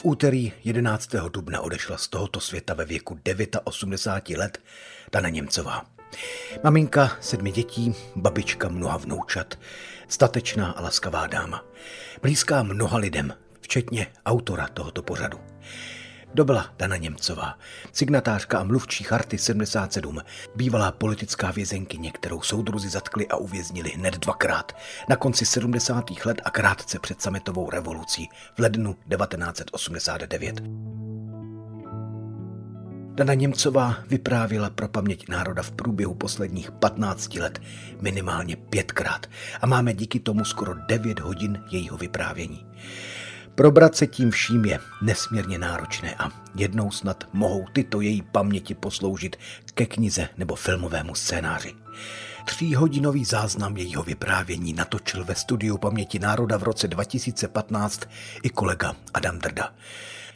[0.00, 1.10] V úterý 11.
[1.28, 3.18] dubna odešla z tohoto světa ve věku
[3.64, 4.58] 89 let
[5.12, 5.86] Dana Němcová.
[6.64, 9.58] Maminka sedmi dětí, babička mnoha vnoučat,
[10.08, 11.64] statečná a laskavá dáma.
[12.22, 15.40] Blízká mnoha lidem, včetně autora tohoto pořadu.
[16.32, 17.58] Kdo byla Dana Němcová?
[17.92, 20.20] Signatářka a mluvčí charty 77,
[20.54, 24.76] bývalá politická vězenkyně, kterou soudruzi zatkli a uvěznili hned dvakrát,
[25.08, 26.04] na konci 70.
[26.24, 30.60] let a krátce před sametovou revolucí v lednu 1989.
[33.14, 37.62] Dana Němcová vyprávila pro paměť národa v průběhu posledních 15 let
[38.00, 39.26] minimálně pětkrát
[39.60, 42.66] a máme díky tomu skoro 9 hodin jejího vyprávění.
[43.60, 49.36] Probrat se tím vším je nesmírně náročné a jednou snad mohou tyto její paměti posloužit
[49.74, 51.74] ke knize nebo filmovému scénáři.
[52.44, 58.00] Tříhodinový záznam jejího vyprávění natočil ve studiu Paměti národa v roce 2015
[58.42, 59.74] i kolega Adam Drda.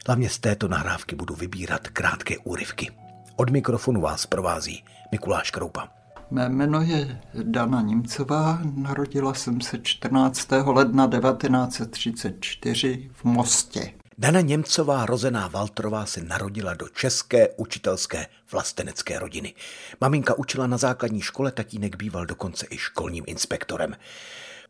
[0.07, 2.91] Hlavně z této nahrávky budu vybírat krátké úryvky.
[3.37, 6.04] Od mikrofonu vás provází Mikuláš Kroupa.
[6.31, 10.49] Mé jméno je Dana Nimcová, narodila jsem se 14.
[10.67, 13.95] ledna 1934 v Mostě.
[14.19, 19.55] Dana Němcová, rozená Valtrová, se narodila do české učitelské vlastenecké rodiny.
[20.01, 23.97] Maminka učila na základní škole, tatínek býval dokonce i školním inspektorem.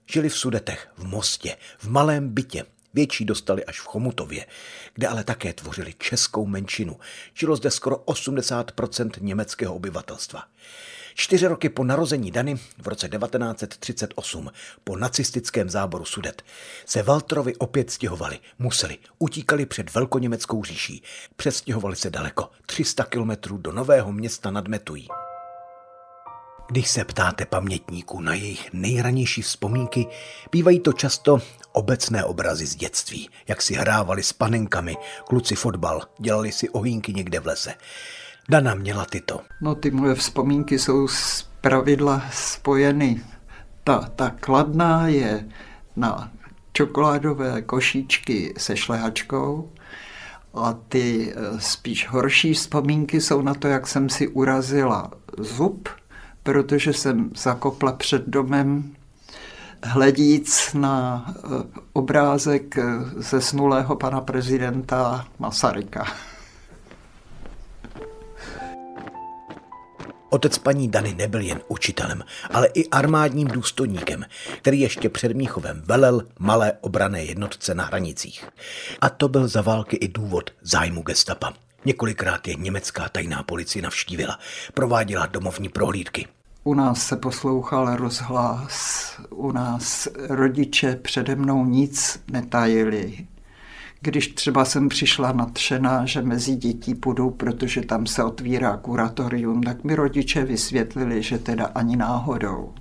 [0.06, 4.46] Žili v Sudetech, v Mostě, v malém bytě, Větší dostali až v Chomutově,
[4.94, 6.96] kde ale také tvořili českou menšinu.
[7.34, 10.44] Žilo zde skoro 80% německého obyvatelstva.
[11.14, 14.50] Čtyři roky po narození Dany v roce 1938
[14.84, 16.42] po nacistickém záboru Sudet
[16.86, 21.02] se Walterovi opět stěhovali, museli, utíkali před velkoněmeckou říší,
[21.36, 25.08] přestěhovali se daleko, 300 kilometrů do nového města nad Metují.
[26.70, 30.06] Když se ptáte pamětníků na jejich nejranější vzpomínky,
[30.52, 31.38] bývají to často
[31.72, 34.96] obecné obrazy z dětství, jak si hrávali s panenkami,
[35.28, 37.74] kluci fotbal, dělali si ohýnky někde v lese.
[38.48, 39.40] Dana měla tyto.
[39.60, 43.20] No ty moje vzpomínky jsou z pravidla spojeny.
[43.84, 45.48] Ta, ta kladná je
[45.96, 46.32] na
[46.72, 49.70] čokoládové košíčky se šlehačkou
[50.54, 55.88] a ty eh, spíš horší vzpomínky jsou na to, jak jsem si urazila zub,
[56.42, 58.94] protože jsem zakopla před domem
[59.82, 61.40] hledíc na eh,
[61.92, 62.82] obrázek eh,
[63.16, 66.06] zesnulého pana prezidenta Masaryka.
[70.34, 74.24] Otec paní Dany nebyl jen učitelem, ale i armádním důstojníkem,
[74.58, 78.48] který ještě před Míchovem velel malé obrané jednotce na hranicích.
[79.00, 81.52] A to byl za války i důvod zájmu gestapa.
[81.84, 84.38] Několikrát je německá tajná policie navštívila,
[84.74, 86.26] prováděla domovní prohlídky.
[86.64, 93.26] U nás se poslouchal rozhlas, u nás rodiče přede mnou nic netajili.
[94.04, 99.84] Když třeba jsem přišla nadšená, že mezi dětí půjdu, protože tam se otvírá kuratorium, tak
[99.84, 102.72] mi rodiče vysvětlili, že teda ani náhodou.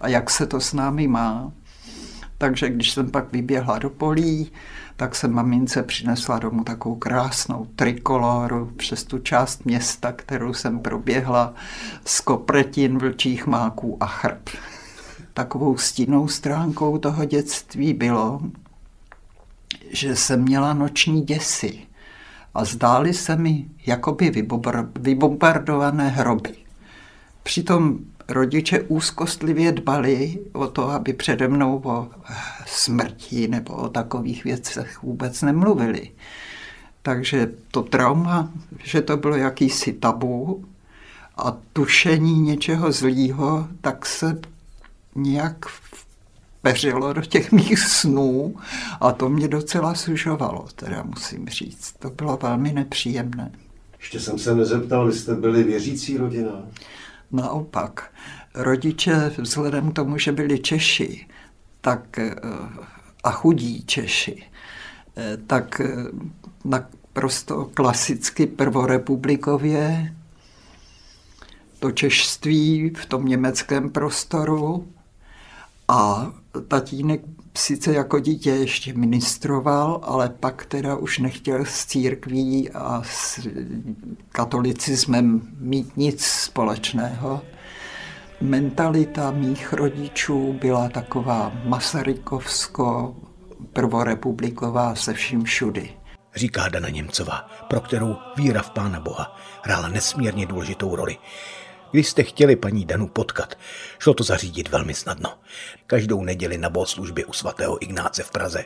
[0.00, 1.52] A jak se to s námi má.
[2.38, 4.52] Takže když jsem pak vyběhla do polí,
[4.96, 11.54] tak jsem mamince přinesla domů takovou krásnou trikoloru přes tu část města, kterou jsem proběhla
[12.04, 14.48] z kopretin, vlčích máků a chrb.
[15.34, 18.40] Takovou stinnou stránkou toho dětství bylo,
[19.90, 21.78] že jsem měla noční děsy
[22.54, 24.44] a zdály se mi jakoby
[24.98, 26.54] vybombardované hroby.
[27.42, 27.98] Přitom
[28.28, 32.08] rodiče úzkostlivě dbali o to, aby přede mnou o
[32.66, 36.10] smrti nebo o takových věcech vůbec nemluvili.
[37.02, 38.50] Takže to trauma,
[38.84, 40.64] že to bylo jakýsi tabu
[41.36, 44.40] a tušení něčeho zlýho, tak se
[45.14, 45.66] nějak
[46.66, 48.56] peřilo do těch mých snů
[49.00, 51.94] a to mě docela sužovalo, teda musím říct.
[51.98, 53.52] To bylo velmi nepříjemné.
[53.98, 56.52] Ještě jsem se nezeptal, vy jste byli věřící rodina?
[57.32, 58.10] Naopak,
[58.54, 61.26] rodiče vzhledem k tomu, že byli Češi,
[61.80, 62.34] tak eh,
[63.24, 64.42] a chudí Češi,
[65.16, 65.86] eh, tak eh,
[66.64, 70.14] naprosto klasicky prvorepublikově
[71.78, 74.88] to češství v tom německém prostoru
[75.88, 77.20] a tatínek
[77.58, 83.46] sice jako dítě ještě ministroval, ale pak teda už nechtěl s církví a s
[84.28, 87.42] katolicismem mít nic společného.
[88.40, 93.16] Mentalita mých rodičů byla taková masarykovsko
[93.72, 95.90] prvorepubliková se vším všudy.
[96.34, 101.16] Říká Dana Němcová, pro kterou víra v Pána Boha hrála nesmírně důležitou roli.
[101.90, 103.58] Když jste chtěli paní Danu potkat,
[103.98, 105.38] šlo to zařídit velmi snadno.
[105.86, 108.64] Každou neděli na bohoslužbě u svatého Ignáce v Praze.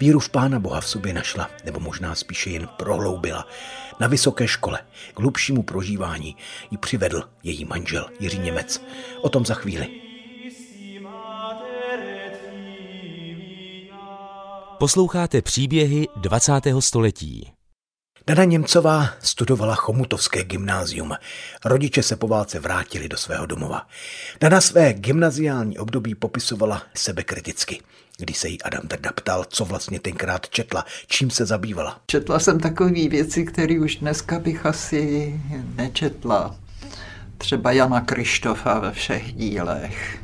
[0.00, 3.46] Víru v Pána Boha v sobě našla, nebo možná spíše jen prohloubila.
[4.00, 4.78] Na vysoké škole
[5.14, 6.36] k hlubšímu prožívání
[6.70, 8.82] ji přivedl její manžel Jiří Němec.
[9.20, 9.88] O tom za chvíli.
[14.78, 16.52] Posloucháte příběhy 20.
[16.80, 17.55] století.
[18.28, 21.12] Dana Němcová studovala Chomutovské gymnázium.
[21.64, 23.86] Rodiče se po válce vrátili do svého domova.
[24.40, 27.80] Dana své gymnaziální období popisovala sebekriticky.
[28.18, 32.00] Když se jí Adam Drda ptal, co vlastně tenkrát četla, čím se zabývala.
[32.06, 35.34] Četla jsem takové věci, které už dneska bych asi
[35.76, 36.56] nečetla.
[37.38, 40.18] Třeba Jana Krištofa ve všech dílech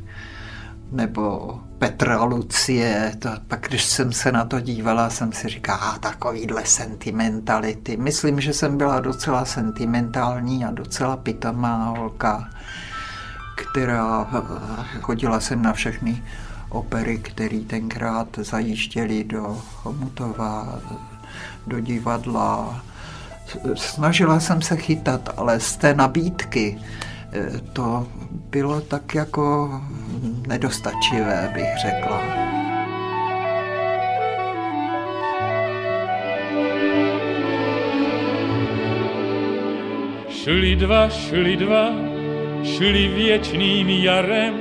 [0.91, 6.67] nebo Petra Lucie, to, pak když jsem se na to dívala, jsem si říkala, takovýhle
[6.67, 7.96] sentimentality.
[7.96, 12.49] Myslím, že jsem byla docela sentimentální a docela pitomá holka,
[13.56, 14.26] která
[15.00, 16.23] chodila jsem na všechny
[16.69, 20.79] opery, které tenkrát zajížděly do Chomutova,
[21.67, 22.82] do divadla.
[23.75, 26.79] Snažila jsem se chytat, ale z té nabídky
[27.73, 28.06] to
[28.50, 29.70] bylo tak jako
[30.46, 32.23] nedostačivé, bych řekla.
[40.29, 41.87] Šli dva, šli dva,
[42.64, 44.55] šli věčným jarem,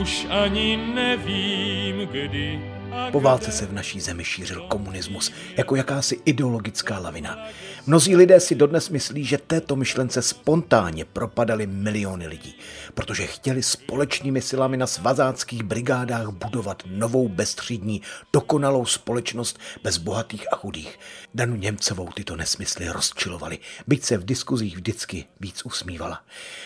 [0.00, 2.69] už ani nevím kdy.
[3.12, 7.38] Po válce se v naší zemi šířil komunismus jako jakási ideologická lavina.
[7.86, 12.54] Mnozí lidé si dodnes myslí, že této myšlence spontánně propadaly miliony lidí,
[12.94, 18.02] protože chtěli společnými silami na svazáckých brigádách budovat novou bezstřídní,
[18.32, 20.98] dokonalou společnost bez bohatých a chudých.
[21.34, 26.20] Danu Němcovou tyto nesmysly rozčilovaly, byť se v diskuzích vždycky víc usmívala.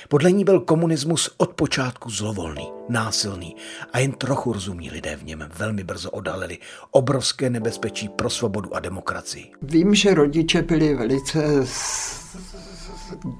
[0.09, 3.57] Podle ní byl komunismus od počátku zlovolný, násilný
[3.93, 6.59] a jen trochu rozumní lidé v něm velmi brzo odhalili
[6.91, 9.53] obrovské nebezpečí pro svobodu a demokracii.
[9.63, 11.67] Vím, že rodiče byli velice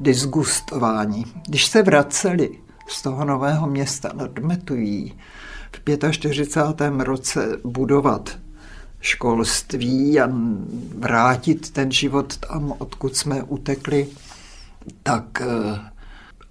[0.01, 1.25] disgustováni.
[1.49, 2.51] Když se vraceli
[2.89, 4.39] z toho nového města nad
[5.73, 6.93] v 45.
[6.99, 8.39] roce budovat
[9.01, 10.29] školství a
[10.99, 14.09] vrátit ten život tam, odkud jsme utekli,
[15.03, 15.94] tak eh,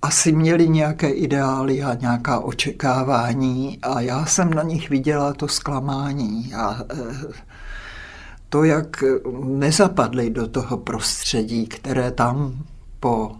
[0.04, 6.54] asi měli nějaké ideály a nějaká očekávání a já jsem na nich viděla to zklamání
[6.54, 7.34] a eh,
[8.50, 9.04] to, jak
[9.44, 12.64] nezapadli do toho prostředí, které tam
[13.00, 13.32] po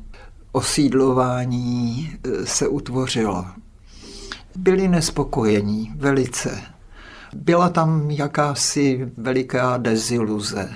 [0.52, 3.46] osídlování eh, se utvořilo.
[4.56, 6.62] Byli nespokojení velice.
[7.36, 10.70] Byla tam jakási veliká deziluze.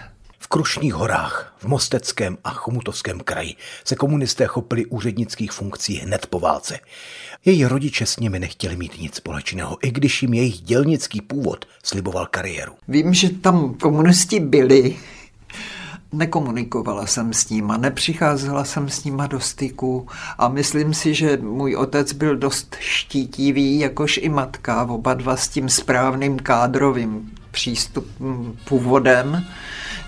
[0.47, 6.39] V Krušných horách, v Mosteckém a Chomutovském kraji se komunisté chopili úřednických funkcí hned po
[6.39, 6.79] válce.
[7.45, 12.25] Její rodiče s nimi nechtěli mít nic společného, i když jim jejich dělnický původ sliboval
[12.25, 12.73] kariéru.
[12.87, 14.97] Vím, že tam komunisti byli,
[16.11, 21.75] nekomunikovala jsem s nima, nepřicházela jsem s nima do styku a myslím si, že můj
[21.75, 29.45] otec byl dost štítivý, jakož i matka, oba dva s tím správným kádrovým přístupem, původem,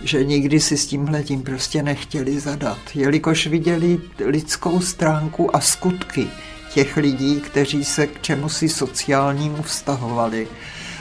[0.02, 6.28] že nikdy si s tímhletím prostě nechtěli zadat, jelikož viděli lidskou stránku a skutky
[6.74, 10.48] těch lidí, kteří se k čemu si sociálnímu vztahovali.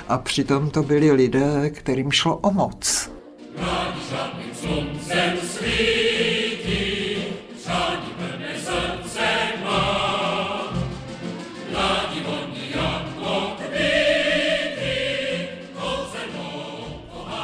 [0.09, 3.11] A přitom to byli lidé, kterým šlo o moc.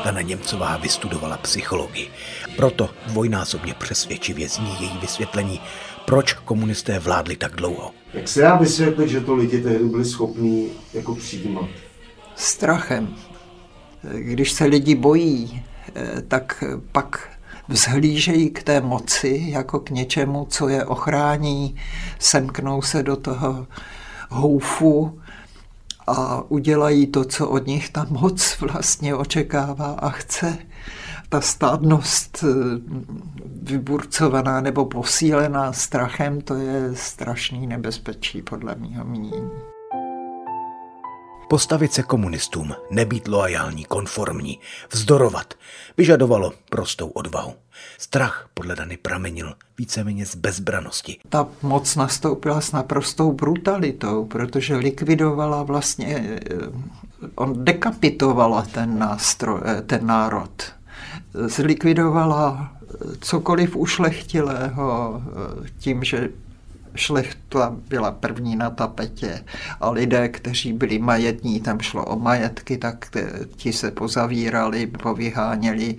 [0.05, 2.09] Dana Němcová vystudovala psychologii.
[2.57, 5.61] Proto dvojnásobně přesvědčivě zní její vysvětlení,
[6.07, 7.91] proč komunisté vládli tak dlouho.
[8.15, 11.69] Jak se dá vysvětlit, že to lidi tehdy byli schopní jako přijímat?
[12.37, 13.17] Strachem.
[14.13, 15.63] Když se lidi bojí,
[15.95, 17.29] eh, tak pak
[17.69, 21.77] vzhlížejí k té moci jako k něčemu, co je ochrání,
[22.19, 23.67] semknou se do toho
[24.31, 25.21] houfu
[26.07, 30.59] a udělají to, co od nich ta moc vlastně očekává a chce.
[31.29, 32.55] Ta stádnost eh,
[33.63, 39.74] vyburcovaná nebo posílená strachem, to je strašný nebezpečí podle mého mínění.
[41.49, 44.61] Postavit se komunistům, nebýt loajální, konformní,
[44.91, 45.55] vzdorovat,
[45.97, 47.55] vyžadovalo prostou odvahu.
[47.99, 51.19] Strach podle Dany pramenil víceméně z bezbranosti.
[51.29, 56.57] Ta moc nastoupila s naprostou brutalitou, protože likvidovala vlastně, eh,
[57.35, 60.63] on dekapitovala ten, nástroj, eh, ten národ.
[61.35, 62.73] Zlikvidovala
[63.21, 65.23] cokoliv ušlechtilého
[65.79, 66.29] tím, že
[66.95, 69.45] šlechta byla první na tapetě
[69.81, 73.09] a lidé, kteří byli majetní, tam šlo o majetky, tak
[73.57, 75.97] ti se pozavírali, povyháněli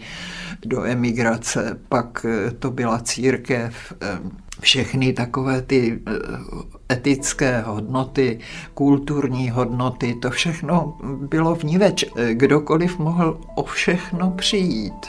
[0.66, 1.80] do emigrace.
[1.90, 4.20] Pak eh, to byla církev, eh,
[4.62, 8.40] všechny takové ty eh, etické hodnoty,
[8.74, 12.06] kulturní hodnoty, to všechno bylo v ní več.
[12.34, 15.08] Kdokoliv mohl o všechno přijít.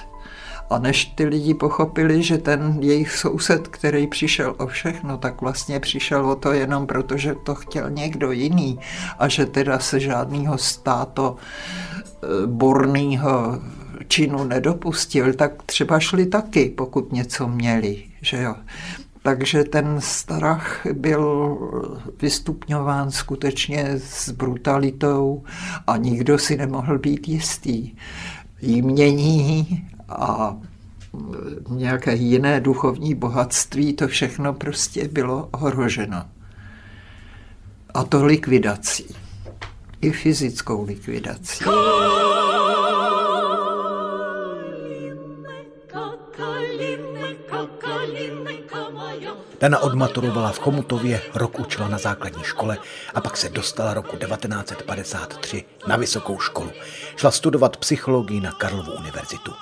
[0.70, 5.80] A než ty lidi pochopili, že ten jejich soused, který přišel o všechno, tak vlastně
[5.80, 8.78] přišel o to jenom proto, že to chtěl někdo jiný
[9.18, 13.60] a že teda se žádného státo e, borného
[14.08, 18.04] činu nedopustil, tak třeba šli taky, pokud něco měli.
[18.22, 18.54] Že jo.
[19.22, 21.58] Takže ten strach byl
[22.22, 25.42] vystupňován skutečně s brutalitou
[25.86, 27.94] a nikdo si nemohl být jistý.
[28.60, 30.56] Jímění a
[31.68, 36.24] nějaké jiné duchovní bohatství, to všechno prostě bylo ohroženo.
[37.94, 39.16] A to likvidací.
[40.00, 41.64] I fyzickou likvidací.
[49.60, 52.78] Dana odmaturovala v Chomutově, rok učila na základní škole
[53.14, 56.70] a pak se dostala roku 1953 na vysokou školu.
[57.16, 59.52] Šla studovat psychologii na Karlovu univerzitu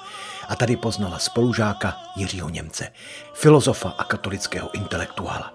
[0.49, 2.89] a tady poznala spolužáka Jiřího Němce,
[3.35, 5.55] filozofa a katolického intelektuála,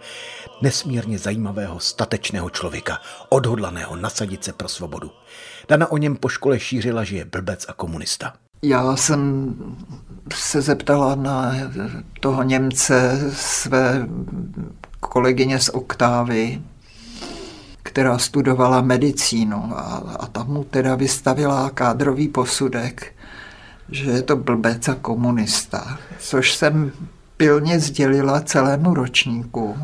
[0.62, 5.12] nesmírně zajímavého, statečného člověka, odhodlaného nasadit se pro svobodu.
[5.68, 8.34] Dana o něm po škole šířila, že je blbec a komunista.
[8.62, 9.56] Já jsem
[10.34, 11.56] se zeptala na
[12.20, 14.08] toho Němce své
[15.00, 16.62] kolegyně z Oktávy,
[17.84, 23.14] která studovala medicínu a, a tam mu teda vystavila kádrový posudek,
[23.92, 26.92] že je to blbec a komunista, což jsem
[27.38, 29.78] pilně sdělila celému ročníku.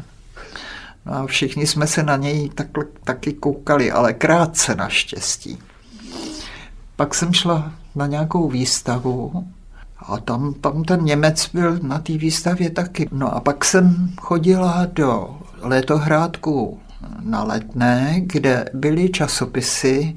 [1.06, 5.58] No a všichni jsme se na něj takhle, taky koukali, ale krátce naštěstí.
[6.96, 9.48] Pak jsem šla na nějakou výstavu
[10.00, 13.10] a tam, tam ten Němec byl na té výstavě taky.
[13.12, 16.80] No a pak jsem chodila do letohrádku
[17.22, 20.16] na letné, kde byly časopisy,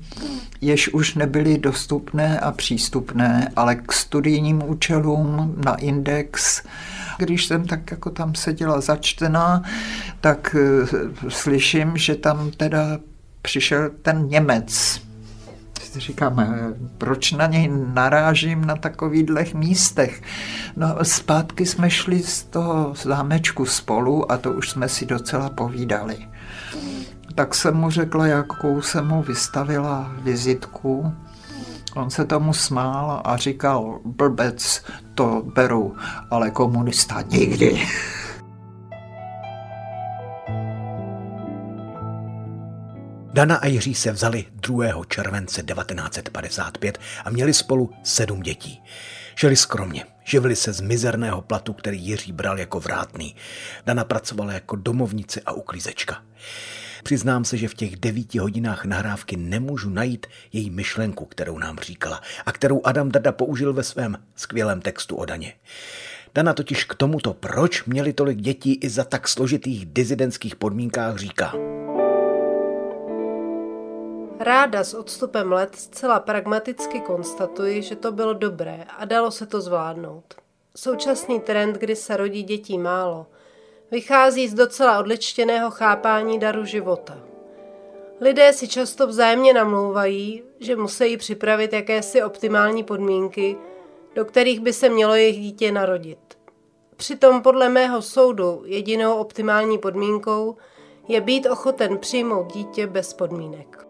[0.61, 6.63] jež už nebyly dostupné a přístupné, ale k studijním účelům na index.
[7.19, 9.63] Když jsem tak jako tam seděla začtená,
[10.21, 10.87] tak eh,
[11.29, 12.99] slyším, že tam teda
[13.43, 15.01] přišel ten Němec.
[15.97, 20.23] Říkám, eh, proč na něj narážím na takových místech?
[20.77, 26.17] No zpátky jsme šli z toho zámečku spolu a to už jsme si docela povídali
[27.39, 31.13] tak jsem mu řekla, jakou jsem mu vystavila vizitku.
[31.95, 35.97] On se tomu smál a říkal, blbec, to beru,
[36.31, 37.83] ale komunista nikdy.
[43.33, 44.87] Dana a Jiří se vzali 2.
[45.09, 48.83] července 1955 a měli spolu sedm dětí.
[49.41, 53.37] Žili skromně, živili se z mizerného platu, který Jiří bral jako vrátný.
[53.87, 56.23] Dana pracovala jako domovnice a uklízečka.
[57.09, 62.21] Přiznám se, že v těch devíti hodinách nahrávky nemůžu najít její myšlenku, kterou nám říkala
[62.47, 65.55] a kterou Adam Dada použil ve svém skvělém textu o Daně.
[66.35, 71.53] Dana totiž k tomuto, proč měli tolik dětí i za tak složitých dizidentských podmínkách, říká.
[74.41, 79.61] Ráda s odstupem let zcela pragmaticky konstatuji, že to bylo dobré a dalo se to
[79.61, 80.35] zvládnout.
[80.77, 83.27] Současný trend, kdy se rodí dětí málo–
[83.91, 87.19] vychází z docela odličtěného chápání daru života.
[88.21, 93.57] Lidé si často vzájemně namlouvají, že musí připravit jakési optimální podmínky,
[94.15, 96.19] do kterých by se mělo jejich dítě narodit.
[96.97, 100.57] Přitom podle mého soudu jedinou optimální podmínkou
[101.09, 103.89] je být ochoten přijmout dítě bez podmínek.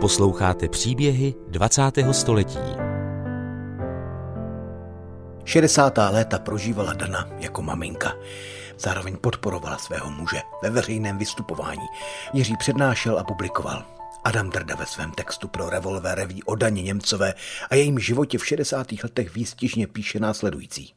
[0.00, 1.82] Posloucháte příběhy 20.
[2.12, 2.89] století.
[5.50, 5.98] 60.
[6.10, 8.12] léta prožívala Dana jako maminka.
[8.78, 11.86] Zároveň podporovala svého muže ve veřejném vystupování.
[12.32, 13.84] Jiří přednášel a publikoval.
[14.24, 17.34] Adam Drda ve svém textu pro Revolver reví o Daně Němcové
[17.70, 18.86] a jejím životě v 60.
[19.02, 20.94] letech výstižně píše následující.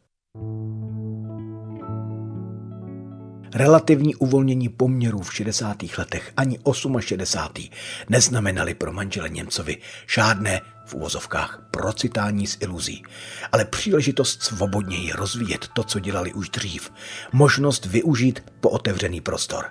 [3.54, 5.78] Relativní uvolnění poměrů v 60.
[5.98, 6.60] letech ani
[7.00, 7.70] 68.
[8.10, 13.04] neznamenaly pro manžele Němcovi žádné v uvozovkách procitání z iluzí,
[13.52, 16.92] ale příležitost svobodněji rozvíjet to, co dělali už dřív,
[17.32, 19.66] možnost využít pootevřený prostor.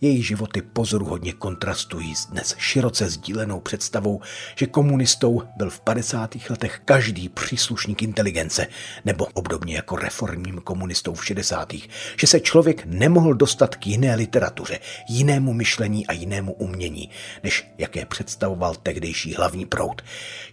[0.00, 4.20] Její životy pozoruhodně kontrastují s dnes široce sdílenou představou,
[4.56, 6.36] že komunistou byl v 50.
[6.50, 8.66] letech každý příslušník inteligence,
[9.04, 11.72] nebo obdobně jako reformním komunistou v 60.
[12.16, 14.78] že se člověk nemohl dostat k jiné literatuře,
[15.08, 17.10] jinému myšlení a jinému umění,
[17.42, 20.02] než jaké představoval tehdejší hlavní proud,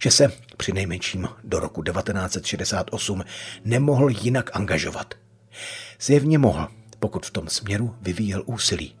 [0.02, 3.24] že se při nejmenším do roku 1968
[3.64, 5.14] nemohl jinak angažovat.
[6.00, 6.68] Zjevně mohl,
[6.98, 8.94] pokud v tom směru vyvíjel úsilí.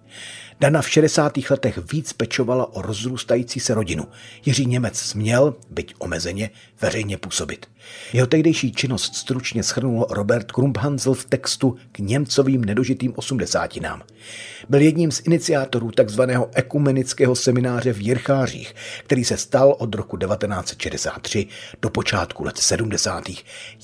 [0.60, 1.32] Dana v 60.
[1.50, 4.04] letech víc pečovala o rozrůstající se rodinu.
[4.44, 6.50] Jiří Němec směl, byť omezeně,
[6.80, 7.66] veřejně působit.
[8.12, 14.02] Jeho tehdejší činnost stručně schrnul Robert Krumphansl v textu k Němcovým nedožitým osmdesátinám.
[14.68, 16.22] Byl jedním z iniciátorů tzv.
[16.54, 18.74] ekumenického semináře v Jirchářích,
[19.04, 21.46] který se stal od roku 1963
[21.82, 23.24] do počátku let 70.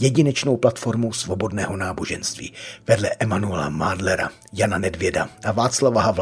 [0.00, 2.52] jedinečnou platformou svobodného náboženství.
[2.86, 6.13] Vedle Emanuela Mádlera, Jana Nedvěda a Václava Havla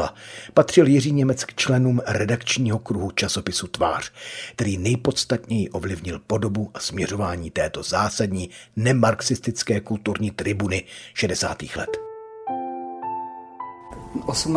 [0.53, 4.11] patřil Jiří Němec k členům redakčního kruhu časopisu Tvář,
[4.55, 10.83] který nejpodstatněji ovlivnil podobu a směřování této zásadní nemarxistické kulturní tribuny
[11.13, 11.63] 60.
[11.75, 11.89] let.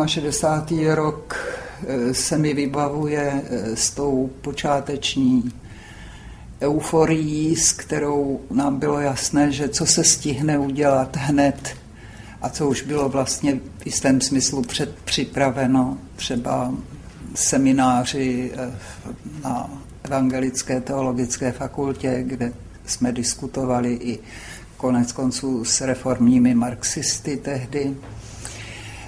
[0.07, 0.87] 68.
[0.87, 1.35] rok
[1.87, 5.51] eh, se mi vybavuje eh, s tou počáteční
[6.61, 11.77] euforií, s kterou nám bylo jasné, že co se stihne udělat hned
[12.41, 16.73] a co už bylo vlastně v jistém smyslu předpřipraveno, třeba
[17.35, 18.71] semináři eh,
[19.43, 19.69] na
[20.03, 22.53] Evangelické teologické fakultě, kde
[22.85, 24.19] jsme diskutovali i
[24.77, 27.95] konec konců s reformními marxisty tehdy,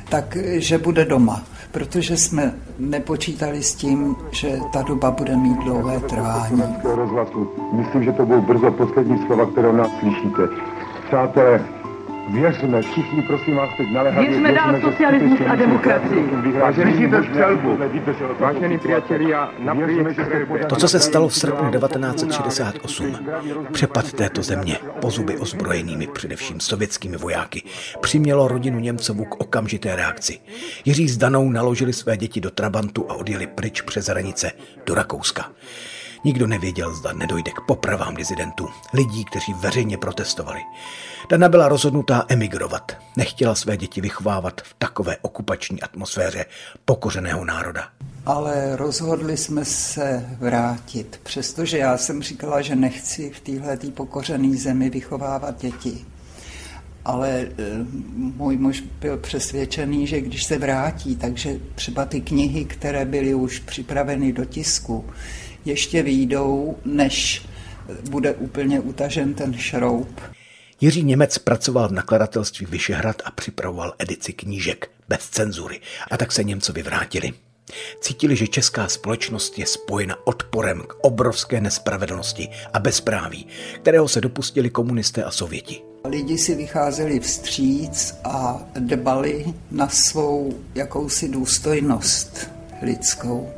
[0.09, 6.63] takže bude doma, protože jsme nepočítali s tím, že ta doba bude mít dlouhé trvání.
[7.71, 10.41] Myslím, že to budou brzo poslední slova, které nás slyšíte.
[11.07, 11.65] Přátelé,
[12.31, 14.29] Věřme, všichni, prosím vás, teď naléhavě.
[14.29, 16.29] Věřme dál socialismus a demokracii.
[16.59, 17.77] Vážený střelbu.
[18.39, 19.51] Vážený přáteli, já
[20.67, 23.17] To, co se stalo v srpnu 1968,
[23.71, 27.63] přepad této země pozuby ozbrojenými především sovětskými vojáky,
[28.01, 30.39] přimělo rodinu Němcovou k okamžité reakci.
[30.85, 34.51] Jiří s Danou naložili své děti do Trabantu a odjeli pryč přes hranice
[34.85, 35.51] do Rakouska.
[36.23, 40.61] Nikdo nevěděl, zda nedojde k popravám dizidentů, lidí, kteří veřejně protestovali.
[41.29, 42.97] Dana byla rozhodnutá emigrovat.
[43.17, 46.45] Nechtěla své děti vychovávat v takové okupační atmosféře
[46.85, 47.87] pokořeného národa.
[48.25, 54.89] Ale rozhodli jsme se vrátit, přestože já jsem říkala, že nechci v téhle pokořené zemi
[54.89, 56.05] vychovávat děti.
[57.05, 57.49] Ale e,
[58.15, 63.59] můj muž byl přesvědčený, že když se vrátí, takže třeba ty knihy, které byly už
[63.59, 65.05] připraveny do tisku,
[65.65, 67.45] ještě výjdou, než
[68.09, 70.21] bude úplně utažen ten šroub.
[70.81, 75.79] Jiří Němec pracoval v nakladatelství Vyšehrad a připravoval edici knížek bez cenzury
[76.11, 77.33] a tak se Němcovi vrátili.
[78.01, 83.47] Cítili, že česká společnost je spojena odporem k obrovské nespravedlnosti a bezpráví,
[83.81, 85.81] kterého se dopustili komunisté a sověti.
[86.05, 93.49] Lidi si vycházeli vstříc a dbali na svou jakousi důstojnost lidskou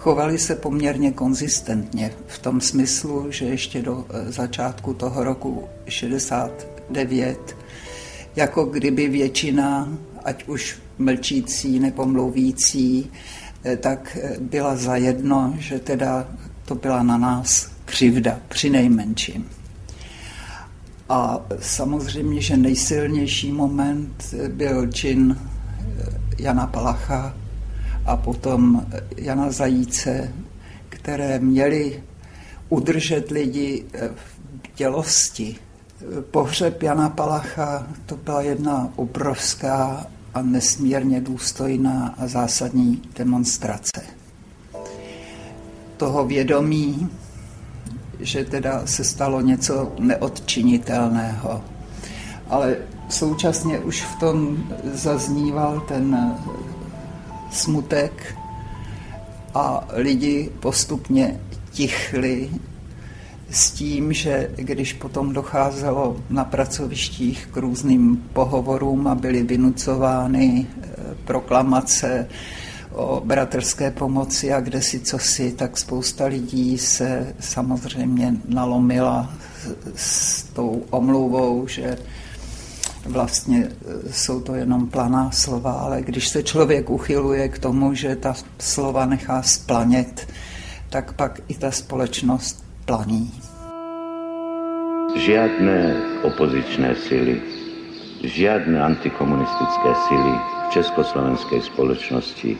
[0.00, 7.56] chovali se poměrně konzistentně v tom smyslu, že ještě do eh, začátku toho roku 69,
[8.36, 9.88] jako kdyby většina,
[10.24, 13.10] ať už mlčící nebo mluvící,
[13.64, 16.28] eh, tak eh, byla zajedno, že teda
[16.64, 19.48] to byla na nás křivda, při nejmenším.
[21.08, 25.38] A samozřejmě, že nejsilnější moment byl čin
[26.38, 27.34] Jana Palacha,
[28.06, 28.86] a potom
[29.16, 30.32] Jana Zajíce,
[30.88, 32.02] které měly
[32.68, 33.84] udržet lidi
[34.14, 35.56] v dělosti.
[36.30, 44.02] Pohřeb Jana Palacha to byla jedna obrovská a nesmírně důstojná a zásadní demonstrace.
[45.96, 47.08] Toho vědomí,
[48.20, 51.64] že teda se stalo něco neodčinitelného.
[52.48, 52.76] Ale
[53.08, 56.36] současně už v tom zazníval ten
[57.50, 58.36] smutek
[59.54, 61.40] a lidi postupně
[61.72, 62.50] tichli
[63.50, 70.86] s tím, že když potom docházelo na pracovištích k různým pohovorům a byly vynucovány eh,
[71.24, 72.28] proklamace
[72.92, 79.32] o bratrské pomoci a kde si co si, tak spousta lidí se samozřejmě nalomila
[79.96, 81.98] s tou omluvou, že
[83.06, 88.16] vlastně e, jsou to jenom planá slova, ale když se člověk uchyluje k tomu, že
[88.16, 90.28] ta slova nechá splanět,
[90.90, 93.32] tak pak i ta společnost planí.
[95.10, 95.78] Žiadne
[96.22, 97.42] opozičné sily,
[98.22, 102.50] žiadne antikomunistické sily v československej spoločnosti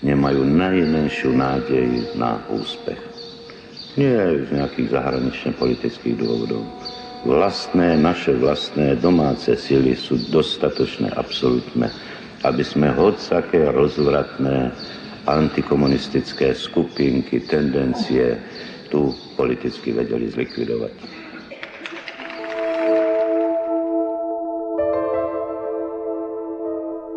[0.00, 3.00] nemajú najmenšiu nádej na úspech.
[3.98, 6.64] Nie z nejakých zahranične-politických dôvodov.
[7.28, 11.92] Vlastné, naše vlastné domáce sily sú dostatočné, absolútne,
[12.40, 14.72] aby sme hocaké rozvratné
[15.28, 18.32] antikomunistické skupinky, tendencie
[18.88, 20.92] tu politicky vedeli zlikvidovať.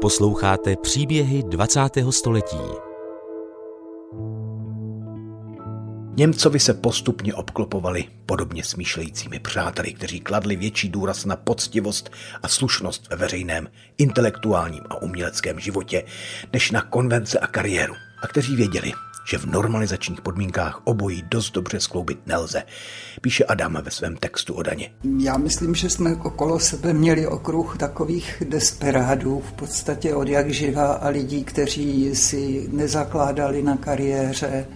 [0.03, 2.03] Posloucháte příběhy 20.
[2.11, 2.90] století.
[6.15, 12.11] Němcovi se postupně obklopovali podobně smýšlejícími přáteli, kteří kladli větší důraz na poctivost
[12.43, 16.03] a slušnost ve veřejném, intelektuálním a uměleckém životě,
[16.53, 17.93] než na konvence a kariéru.
[18.21, 18.93] A kteří věděli,
[19.29, 22.63] že v normalizačních podmínkách obojí dost dobře skloubit nelze,
[23.21, 24.93] píše Adam ve svém textu o daně.
[25.19, 30.93] Já myslím, že jsme okolo sebe měli okruh takových desperádů, v podstatě od jak živa
[30.93, 34.67] a lidí, kteří si nezakládali na kariéře.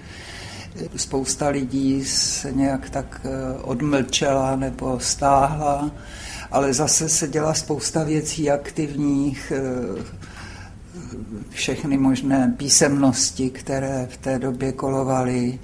[0.96, 3.30] Spousta lidí se nějak tak eh,
[3.62, 5.92] odmlčela nebo stáhla,
[6.52, 10.04] ale zase se dělá spousta věcí aktivních, eh,
[11.50, 15.60] všechny možné písemnosti, které v té době kolovaly,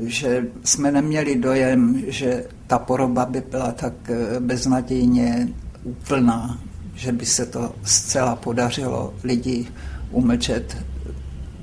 [0.00, 5.48] že jsme neměli dojem, že ta poroba by byla tak eh, beznadějně
[5.84, 6.58] úplná,
[6.94, 9.68] že by se to zcela podařilo lidi
[10.10, 10.76] umlčet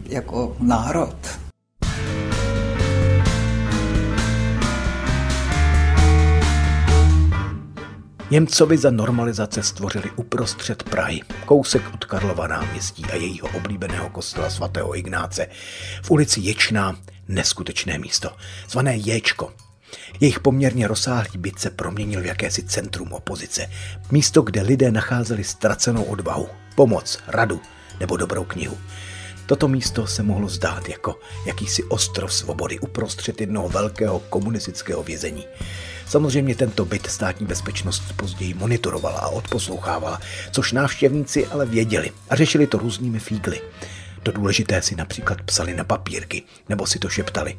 [0.10, 1.47] jako národ.
[8.32, 14.98] Němcovi za normalizace stvořili uprostřed Prahy, kousek od Karlova náměstí a jejího oblíbeného kostela svatého
[14.98, 15.48] Ignáce,
[16.04, 16.96] v ulici Ječná
[17.28, 18.30] neskutečné místo,
[18.70, 19.54] zvané Jéčko.
[20.20, 23.70] Jejich poměrně rozsáhlý byt se proměnil v jakési centrum opozice,
[24.12, 27.62] místo, kde lidé nacházeli ztracenou odvahu, pomoc, radu
[28.00, 28.78] nebo dobrou knihu.
[29.46, 35.46] Toto místo se mohlo zdát jako jakýsi ostrov svobody uprostřed jednoho velkého komunistického vězení.
[36.10, 40.20] Samozřejmě tento byt státní bezpečnost později monitorovala a odposlouchávala,
[40.52, 43.62] což návštěvníci ale věděli a řešili to různými fígly.
[44.24, 47.58] To důležité si například psali na papírky, nebo si to šeptali.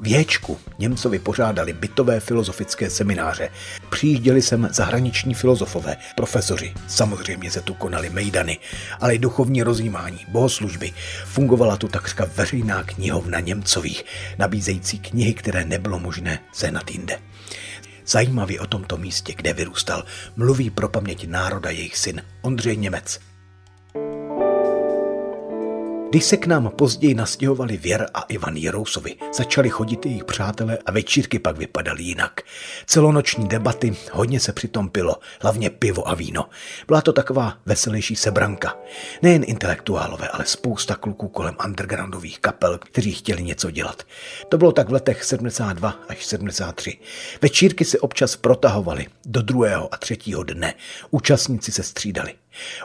[0.00, 3.50] V Jéčku Němcovi pořádali bytové filozofické semináře.
[3.90, 6.74] Přijížděli sem zahraniční filozofové, profesoři.
[6.86, 8.58] Samozřejmě se tu konali mejdany,
[9.00, 10.92] ale i duchovní rozjímání, bohoslužby.
[11.24, 14.04] Fungovala tu takřka veřejná knihovna Němcových,
[14.38, 17.18] nabízející knihy, které nebylo možné sehnat jinde.
[18.08, 20.04] Zajímavě o tomto místě, kde vyrůstal,
[20.36, 23.20] mluví pro paměť národa jejich syn Ondřej Němec.
[26.10, 30.92] Když se k nám později nastěhovali Věr a Ivan Jirousovi, začali chodit jejich přátelé a
[30.92, 32.40] večírky pak vypadaly jinak.
[32.86, 36.48] Celonoční debaty, hodně se přitom pilo, hlavně pivo a víno.
[36.86, 38.76] Byla to taková veselější sebranka.
[39.22, 44.02] Nejen intelektuálové, ale spousta kluků kolem undergroundových kapel, kteří chtěli něco dělat.
[44.48, 46.98] To bylo tak v letech 72 až 73.
[47.42, 50.74] Večírky se občas protahovaly do druhého a třetího dne.
[51.10, 52.34] Účastníci se střídali.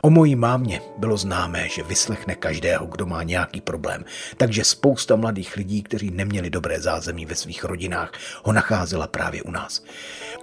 [0.01, 4.05] O mojí mámě bylo známé, že vyslechne každého, kdo má nějaký problém,
[4.37, 8.11] takže spousta mladých lidí, kteří neměli dobré zázemí ve svých rodinách,
[8.43, 9.83] ho nacházela právě u nás.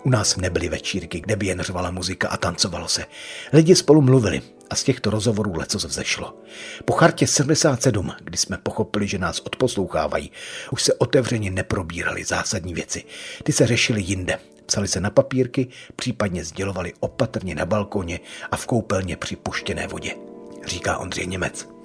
[0.03, 3.05] U nás nebyly večírky, kde by jen řvala muzika a tancovalo se.
[3.53, 6.35] Lidi spolu mluvili a z těchto rozhovorů leco vzešlo.
[6.85, 10.33] Po chartě 77, kdy jsme pochopili, že nás odposlouchávají,
[10.71, 13.05] už se otevřeně neprobíraly zásadní věci.
[13.43, 14.39] Ty se řešily jinde,
[14.71, 20.15] psali se na papírky, případně sdělovali opatrně na balkoně a v koupelně při puštěné vodě,
[20.67, 21.80] říká Ondřej Němec.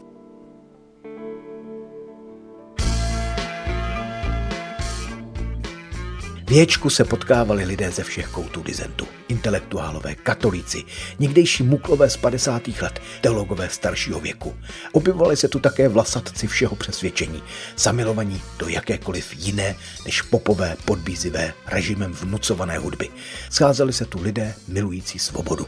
[6.47, 9.07] V Ječku se potkávali lidé ze všech koutů dizentu.
[9.27, 10.83] Intelektuálové, katolíci,
[11.19, 12.67] někdejší muklové z 50.
[12.67, 14.55] let, teologové staršího věku.
[14.91, 17.43] Objevovali se tu také vlasatci všeho přesvědčení,
[17.77, 23.09] zamilovaní do jakékoliv jiné než popové, podbízivé, režimem vnucované hudby.
[23.49, 25.67] Scházeli se tu lidé milující svobodu.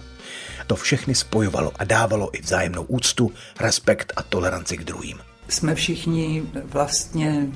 [0.68, 5.20] To všechny spojovalo a dávalo i vzájemnou úctu, respekt a toleranci k druhým.
[5.50, 7.48] Jsme všichni vlastně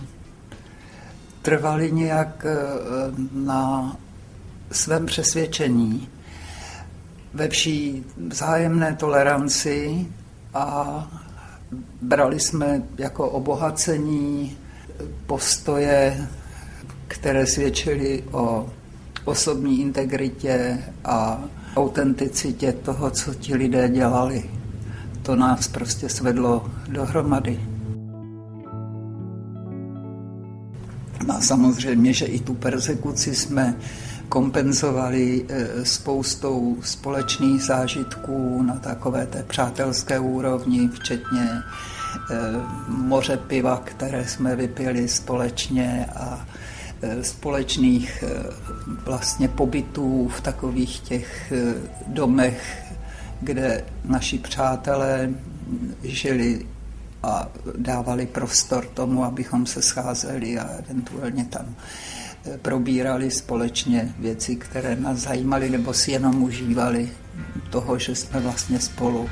[1.42, 2.58] trvali nějak eh,
[3.34, 3.96] na
[4.72, 6.10] svém přesvědčení,
[7.34, 10.08] ve vší vzájemné toleranci
[10.54, 11.08] a
[12.02, 14.58] brali jsme jako obohacení
[15.28, 16.28] postoje,
[17.08, 18.70] které svědčily o
[19.26, 21.44] osobní integritě a
[21.76, 24.50] autenticitě toho, co ti lidé dělali.
[25.22, 27.71] To nás prostě svedlo dohromady.
[31.30, 33.76] A samozřejmě, že i tu persekuci jsme
[34.32, 42.36] kompenzovali eh, spoustou společných zážitků na takové té přátelské úrovni, včetně eh,
[42.88, 46.48] moře piva, které jsme vypili společně a
[47.02, 48.24] eh, společných
[49.06, 51.54] vlastně pobytů v takových těch
[52.08, 52.94] domech,
[53.42, 55.30] kde naši přátelé
[56.04, 56.66] žili
[57.24, 61.76] a dávali prostor tomu, abychom se scházeli a eventuálně tam
[62.46, 67.10] eh, probírali společně věci, které nás zajímaly nebo si jenom užívali
[67.70, 69.30] toho, že jsme vlastně spolu,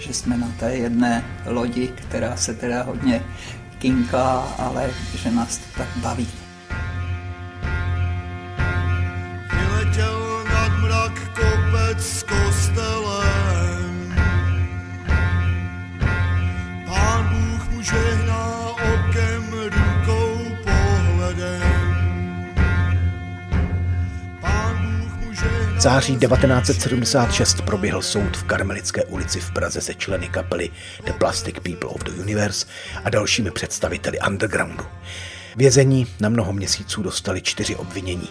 [0.00, 3.22] že jsme na té jedné lodi, která se teda hodně
[3.78, 6.39] kinká, ale že nás to tak baví.
[25.80, 30.70] Září 1976 proběhl soud v Karmelické ulici v Praze se členy kapely
[31.04, 32.66] The Plastic People of the Universe
[33.04, 34.84] a dalšími představiteli undergroundu.
[35.56, 38.28] Vězení na mnoho měsíců dostali čtyři obvinění.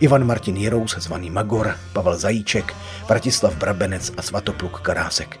[0.00, 2.74] Ivan Martin Jirous, zvaný Magor, Pavel Zajíček,
[3.08, 5.40] Vratislav Brabenec a Svatopluk Karásek.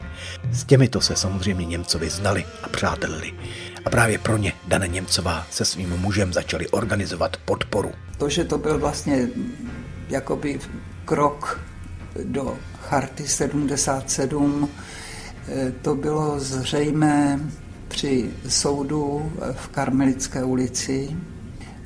[0.50, 3.34] S těmito se samozřejmě Němcovi znali a přátelili.
[3.84, 7.92] A právě pro ně Dana Němcová se svým mužem začali organizovat podporu.
[8.18, 9.28] To, že to byl vlastně
[10.08, 10.58] jakoby
[11.04, 11.60] krok
[12.24, 14.68] do Charty 77.
[15.48, 17.40] Eh, to bylo zřejmé
[17.88, 21.16] při soudu v Karmelické ulici,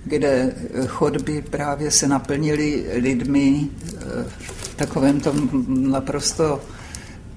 [0.04, 0.54] kde
[0.87, 4.00] chodby právě se naplnily lidmi eh,
[4.38, 6.61] v takovém tom naprosto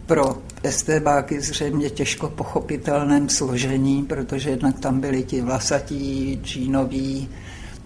[0.06, 7.30] pro estébáky zřejmě těžko pochopitelném složení, protože jednak tam byli ti vlasatí, džínoví,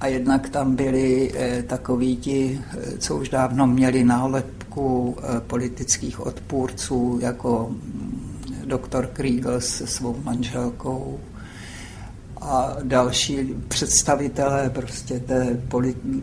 [0.05, 6.19] a jednak tam byli eh, takoví ti, eh, co už dávno měli nálepku eh, politických
[6.19, 11.19] odpůrců, jako mm, doktor Kriegel se svou manželkou
[12.41, 15.57] a další představitelé prostě té,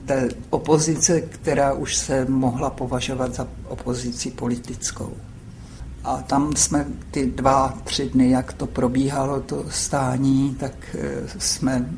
[0.05, 5.13] té opozice, která už se mohla považovat za opozici politickou.
[6.05, 10.97] A tam jsme ty dva, tři dny, jak to probíhalo, to stání, tak
[11.39, 11.91] jsme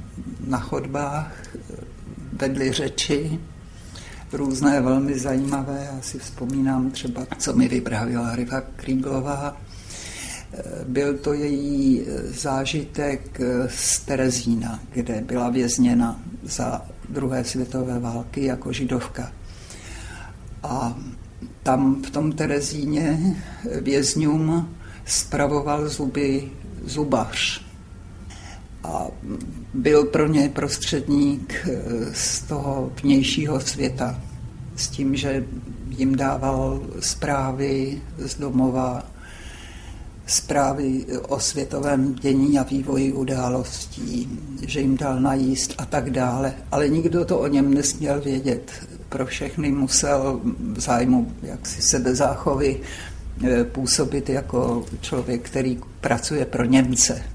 [0.46, 1.32] na chodbách
[2.36, 3.40] vedli řeči,
[4.32, 5.88] různé velmi zajímavé.
[5.94, 9.56] Já si vzpomínám třeba, co mi vyprávila Riva Kríglová.
[10.88, 19.32] Byl to její zážitek z Terezína, kde byla vězněna za druhé světové války jako židovka.
[20.62, 20.98] A
[21.62, 23.36] tam v tom Terezíně
[23.80, 26.52] vězňům spravoval zuby
[26.84, 27.64] zubař
[28.84, 29.06] a
[29.74, 31.80] byl pro ně prostředník eh,
[32.12, 34.20] z toho vnějšího světa,
[34.76, 35.44] s tím, že
[35.88, 39.06] jim dával zprávy z domova,
[40.26, 46.54] zprávy o světovém dění a vývoji událostí, že jim dal najíst a tak dále.
[46.70, 48.70] Ale nikdo to o něm nesměl vědět.
[49.08, 50.40] Pro všechny musel
[50.72, 52.80] v zájmu jaksi sebezáchovy
[53.44, 57.33] eh, působit jako člověk, který pracuje pro Němce.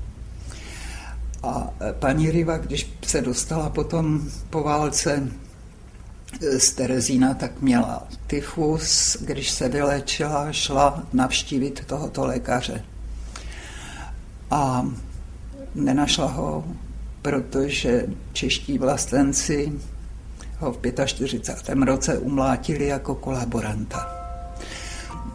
[1.43, 5.27] A e, paní Riva, když se dostala potom po válce
[6.41, 9.17] e, z Terezína, tak měla tyfus.
[9.21, 12.85] Když se vylečila, šla navštívit tohoto lékaře.
[14.51, 14.87] A
[15.75, 16.65] nenašla ho,
[17.21, 19.71] protože čeští vlastenci
[20.59, 21.77] ho v 45.
[21.81, 24.18] roce umlátili jako kolaboranta.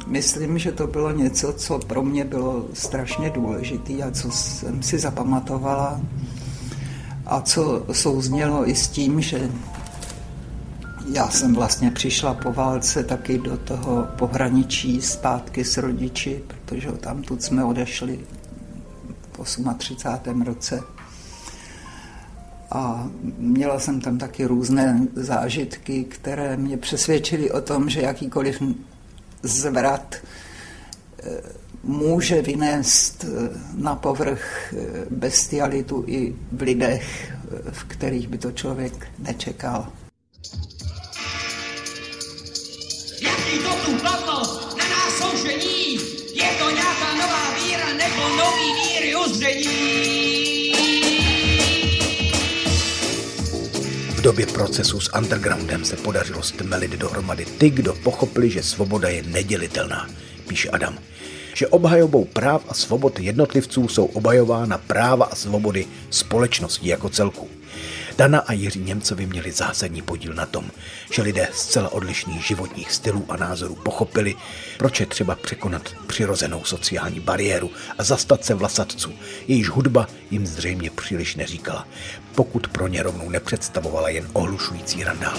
[0.07, 4.99] Myslím, že to bylo něco, co pro mě bylo strašně důležité a co jsem si
[4.99, 6.01] zapamatovala
[7.27, 9.51] a co souznělo i s tím, že
[11.13, 17.23] já jsem vlastně přišla po válce taky do toho pohraničí zpátky s rodiči, protože tam
[17.23, 18.21] tu jsme odešli
[19.43, 20.43] v 38.
[20.43, 20.81] roce.
[22.71, 28.63] A měla jsem tam taky různé zážitky, které mě přesvědčily o tom, že jakýkoliv
[29.45, 31.31] zvrat eh,
[31.83, 33.29] může vynést eh,
[33.75, 37.33] na povrch eh, bestialitu i v lidech,
[37.71, 39.93] v kterých by to člověk nečekal.
[43.21, 45.95] Jaký to tu platnost na nás soužení?
[46.35, 50.04] Je to nějaká nová víra nebo nový víry uzření?
[54.25, 60.09] Době procesu s undergroundem se podařilo stmelit dohromady ty, kdo pochopili, že svoboda je nedělitelná,
[60.49, 60.99] píše Adam.
[61.55, 67.49] Že obhajobou práv a svobod jednotlivců jsou obhajována práva a svobody společnosti jako celku.
[68.19, 70.71] Dana a Jiří Němcovi měli zásadní podíl na tom,
[71.13, 74.35] že lidé zcela odlišných životních stylů a názorů pochopili,
[74.79, 79.13] proč je třeba překonat přirozenou sociální bariéru a zastat se vlasatců,
[79.49, 81.87] jejíž hudba jim zřejmě příliš neříkala,
[82.35, 85.39] pokud pro ně rovnou nepředstavovala jen ohlušující randál.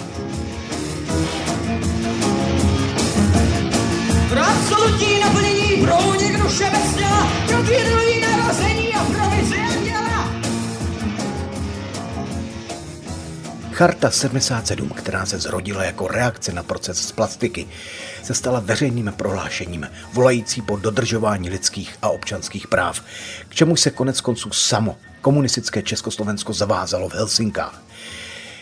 [4.45, 5.95] Absolutní naplnění pro
[6.43, 7.63] duše vesměla, pro
[13.75, 17.67] Charta 77, která se zrodila jako reakce na proces z plastiky,
[18.23, 23.01] se stala veřejným prohlášením, volající po dodržování lidských a občanských práv,
[23.49, 27.84] k čemu se konec konců samo komunistické Československo zavázalo v Helsinkách.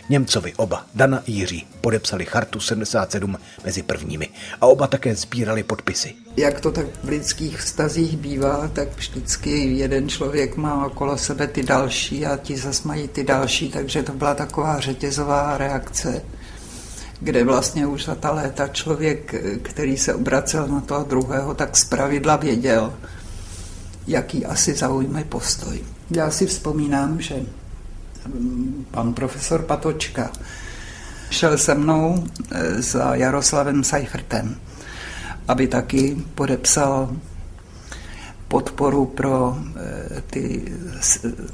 [0.10, 4.30] Němcovi oba, Dana i Jiří, podepsali chartu 77 mezi prvními
[4.62, 6.14] a oba také sbírali podpisy.
[6.38, 11.64] Jak to tak v lidských vztazích bývá, tak vždycky jeden člověk má okolo sebe ty
[11.64, 16.22] další a ti zas mají ty další, takže to byla taková řetězová reakce
[17.24, 22.36] kde vlastně už za ta léta člověk, který se obracel na toho druhého, tak zpravidla
[22.36, 22.94] věděl,
[24.08, 25.84] jaký asi zaujme postoj.
[26.12, 27.36] Já si vzpomínám, že
[28.92, 30.32] pan profesor Patočka
[31.30, 34.56] šel se mnou eh, za Jaroslavem Seifertem,
[35.48, 37.16] aby taky podepsal
[38.48, 40.74] podporu pro eh, ty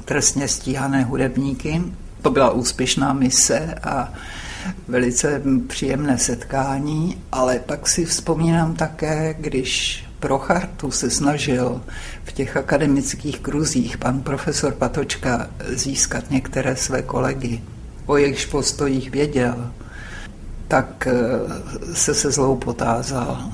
[0.04, 1.82] trestně stíhané hudebníky.
[2.22, 4.12] To byla úspěšná mise a
[4.88, 11.80] velice příjemné setkání, ale pak si vzpomínám také, když pro chartu se snažil
[12.24, 17.62] v těch akademických kruzích pan profesor Patočka získat některé své kolegy,
[18.06, 19.70] o jejichž postojích věděl,
[20.68, 23.52] tak eh, se se zlou potázal.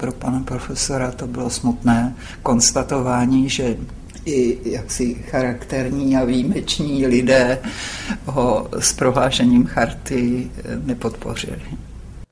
[0.00, 3.76] Pro pana profesora to bylo smutné konstatování, že
[4.24, 7.58] i jaksi charakterní a výjimeční lidé
[8.24, 10.50] ho s prohlášením charty
[10.84, 11.62] nepodpořili.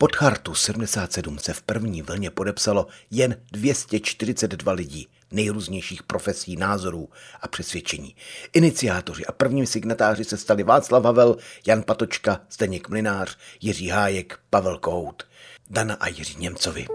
[0.02, 7.08] Pod chartu 77 se v první vlně podepsalo jen 242 lidí nejrůznějších profesí, názorů
[7.40, 8.16] a přesvědčení.
[8.52, 11.36] Iniciátoři a prvními signatáři se stali Václav Havel,
[11.66, 15.26] Jan Patočka, Zdeněk Mlinář, Jiří Hájek, Pavel Kout,
[15.70, 16.86] Dana a Jiří Němcovi.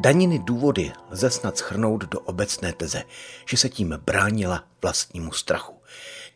[0.00, 3.02] Daniny důvody lze snad schrnout do obecné teze,
[3.46, 5.79] že se tím bránila vlastnímu strachu.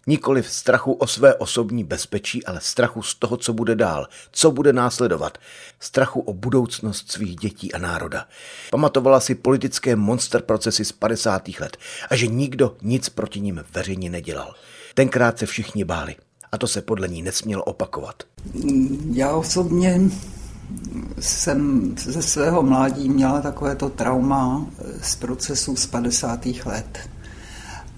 [0.06, 4.50] Nikoli v strachu o své osobní bezpečí, ale strachu z toho, co bude dál, co
[4.50, 5.38] bude následovat.
[5.80, 8.26] Strachu o budoucnost svých dětí a národa.
[8.70, 11.48] Pamatovala si politické monster procesy z 50.
[11.60, 11.76] let
[12.10, 14.54] a že nikdo nic proti ním veřejně nedělal.
[14.94, 16.16] Tenkrát se všichni báli
[16.52, 18.22] a to se podle ní nesmělo opakovat.
[19.12, 20.00] Já osobně
[21.20, 24.66] jsem ze svého mládí měla takovéto trauma
[25.02, 26.46] z procesů z 50.
[26.46, 27.10] let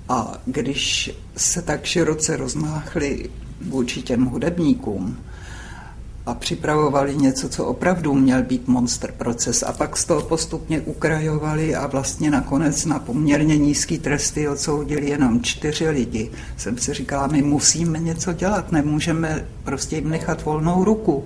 [0.09, 5.17] a když se tak široce rozmáchli vůči těm hudebníkům
[6.27, 11.75] a připravovali něco, co opravdu měl být monster proces a pak z toho postupně ukrajovali
[11.75, 17.43] a vlastně nakonec na poměrně nízký tresty odsoudili jenom čtyři lidi, jsem si říkala, my
[17.43, 21.25] musíme něco dělat, nemůžeme prostě jim nechat volnou ruku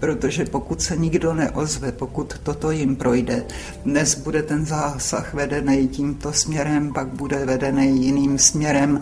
[0.00, 3.44] protože pokud se nikdo neozve, pokud toto jim projde,
[3.84, 9.00] dnes bude ten zásah vedený tímto směrem, pak bude vedený jiným směrem.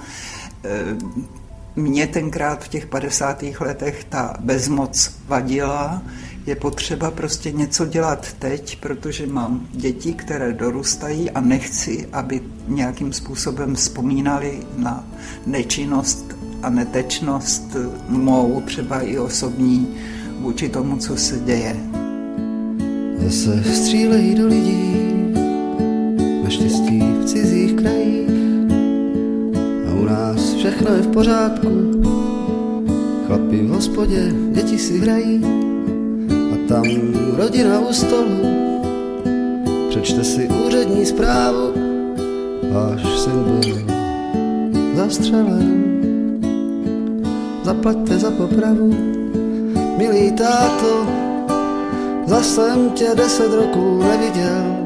[0.64, 0.96] E,
[1.78, 3.44] Mně tenkrát v těch 50.
[3.61, 6.02] letech ta bezmoc vadila,
[6.46, 13.12] je potřeba prostě něco dělat teď, protože mám děti, které dorůstají a nechci, aby nějakým
[13.12, 15.04] způsobem vzpomínali na
[15.46, 17.76] nečinnost a netečnost
[18.09, 19.96] mou, třeba i osobní,
[20.40, 21.77] vůči tomu, co se děje.
[23.18, 24.94] Zase střílejí do lidí,
[26.44, 28.31] naštěstí v cizích krajích.
[29.90, 32.03] A u nás všechno je v pořádku,
[33.27, 35.44] chlapi v hospodě, děti si hrají.
[36.53, 36.85] A tam
[37.37, 38.40] rodina u stolu,
[39.88, 41.72] přečte si úřední zprávu,
[42.92, 43.96] až syn byl
[44.96, 45.87] zastřelen.
[47.65, 48.94] Zaplaťte za popravu,
[49.97, 51.07] Milý táto,
[52.27, 54.77] zase jsem tě deset roků neviděl.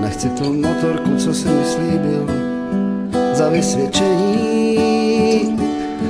[0.00, 2.26] Nechci tu motorku, co si mi slíbil,
[3.32, 4.78] za vysvědčení.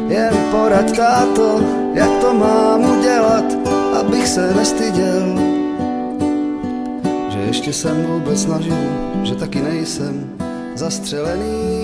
[0.09, 1.61] Jen porad táto,
[1.95, 3.45] jak to mám udělat,
[4.01, 5.39] abych se nestyděl.
[7.29, 8.91] Že ještě jsem vůbec naživu,
[9.23, 10.31] že taky nejsem
[10.75, 11.84] zastřelený.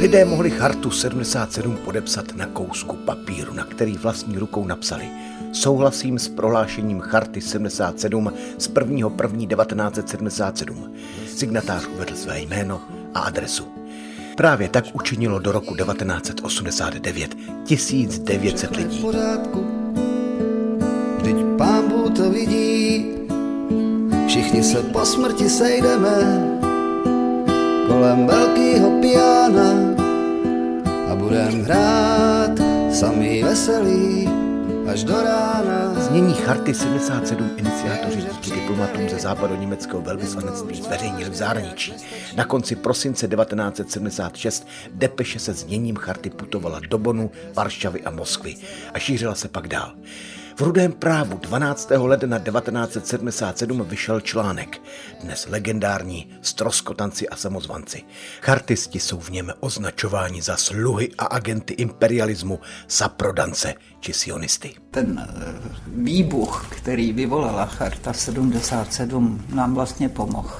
[0.00, 5.08] Lidé mohli chartu 77 podepsat na kousku papíru, na který vlastní rukou napsali
[5.52, 10.90] Souhlasím s prohlášením charty 77 z 1.1.1977.
[11.26, 12.80] Signatář uvedl své jméno
[13.14, 13.68] a adresu.
[14.36, 19.06] Právě tak učinilo do roku 1989 1900 lidí.
[21.18, 23.06] Vždyť pán Bůh to vidí,
[24.26, 26.59] všichni se po smrti sejdeme
[27.90, 29.70] kolem velkého piana
[31.10, 32.54] a budem hrát
[32.92, 34.28] sami veselí
[34.92, 35.94] až do rána.
[35.94, 41.92] Znění charty 77 iniciátoři díky diplomatům ze západoněmeckého velvyslanectví zveřejnili v zahraničí.
[42.36, 48.54] Na konci prosince 1976 depeše se zněním charty putovala do Bonu, Varšavy a Moskvy
[48.94, 49.92] a šířila se pak dál.
[50.60, 51.90] V Rudém právu 12.
[51.90, 54.82] ledna 1977 vyšel článek,
[55.20, 58.02] dnes legendární Stroskotanci a samozvanci.
[58.40, 64.74] Chartisti jsou v něm označováni za sluhy a agenty imperialismu, saprodance či sionisty.
[64.90, 65.54] Ten eh,
[65.86, 70.54] výbuch, který vyvolala Charta 77, nám vlastně pomohl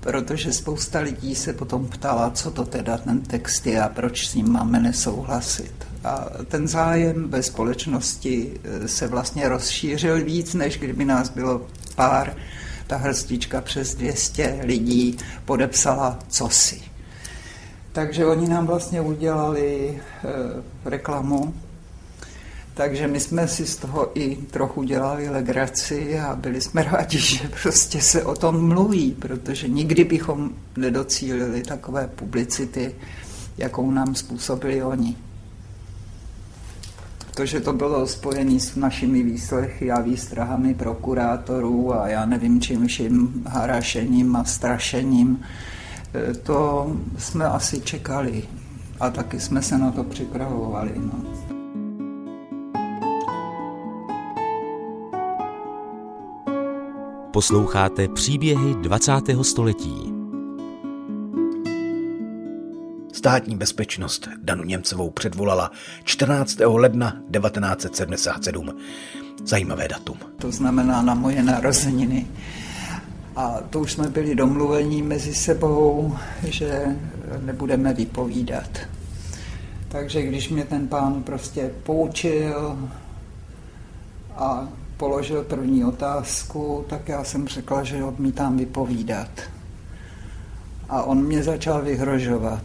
[0.00, 4.34] protože spousta lidí se potom ptala, co to teda ten text je a proč s
[4.34, 5.89] ním máme nesouhlasit.
[6.04, 12.36] A ten zájem ve společnosti eh, se vlastně rozšířil víc, než kdyby nás bylo pár.
[12.86, 16.90] Ta hrstička přes 200 lidí podepsala cosi.
[17.92, 21.54] Takže oni nám vlastně udělali e, reklamu,
[22.74, 27.50] takže my jsme si z toho i trochu dělali legraci a byli jsme rádi, že
[27.62, 32.94] prostě se o tom mluví, protože nikdy bychom nedocílili takové publicity,
[33.58, 35.16] jakou nám způsobili oni
[37.40, 42.86] to, že to bylo spojené s našimi výslechy a výstrahami prokurátorů a já nevím čím
[42.86, 45.40] vším harašením a strašením,
[46.14, 48.42] e, to jsme asi čekali
[49.00, 50.92] a taky jsme se na to připravovali.
[50.96, 51.24] No.
[57.32, 59.12] Posloucháte příběhy 20.
[59.42, 60.09] století.
[63.20, 65.70] Státní bezpečnost Danu Němcovou předvolala
[66.04, 66.58] 14.
[66.64, 68.78] ledna 1977.
[69.44, 70.18] Zajímavé datum.
[70.36, 72.26] To znamená na moje narozeniny.
[73.36, 76.84] A to už jsme byli domluvení mezi sebou, že
[77.42, 78.78] nebudeme vypovídat.
[79.88, 82.88] Takže když mě ten pán prostě poučil
[84.36, 89.28] a položil první otázku, tak já jsem řekla, že odmítám vypovídat.
[90.90, 92.62] A on mě začal vyhrožovat.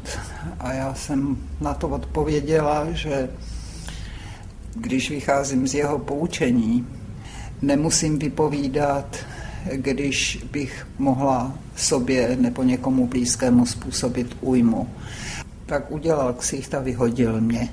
[0.60, 3.30] A já jsem na to odpověděla, že
[4.76, 6.88] když vycházím z jeho poučení,
[7.62, 9.18] nemusím vypovídat,
[9.72, 14.90] když bych mohla sobě nebo někomu blízkému způsobit újmu.
[15.66, 17.70] Tak udělal ksicht a vyhodil mě.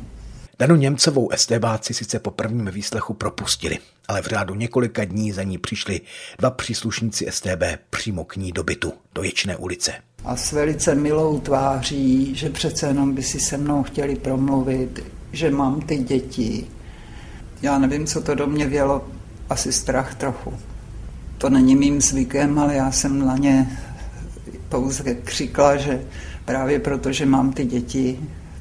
[0.59, 3.79] Danu Němcovou STBáci sice po prvním výslechu propustili,
[4.09, 6.01] ale v řádu několika dní za ní přišli
[6.39, 9.93] dva příslušníci STB přímo k ní do bytu, do Ječné ulice
[10.25, 15.51] a s velice milou tváří, že přece jenom by si se mnou chtěli promluvit, že
[15.51, 16.67] mám ty děti.
[17.63, 19.05] Já nevím, co to do mě vělo,
[19.51, 20.53] asi strach trochu.
[21.39, 23.79] To není mým zvykem, ale já jsem na ně
[24.69, 26.05] pouze křikla, že
[26.45, 28.19] právě proto, že mám ty děti,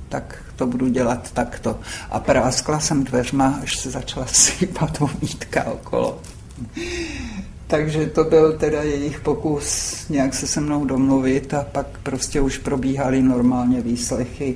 [0.09, 1.79] tak to budu dělat takto.
[2.09, 6.21] A práskla jsem dveřma, až se začala sypat vonítka okolo.
[7.71, 12.57] Takže to byl teda jejich pokus nějak se se mnou domluvit a pak prostě už
[12.57, 14.55] probíhaly normálně výslechy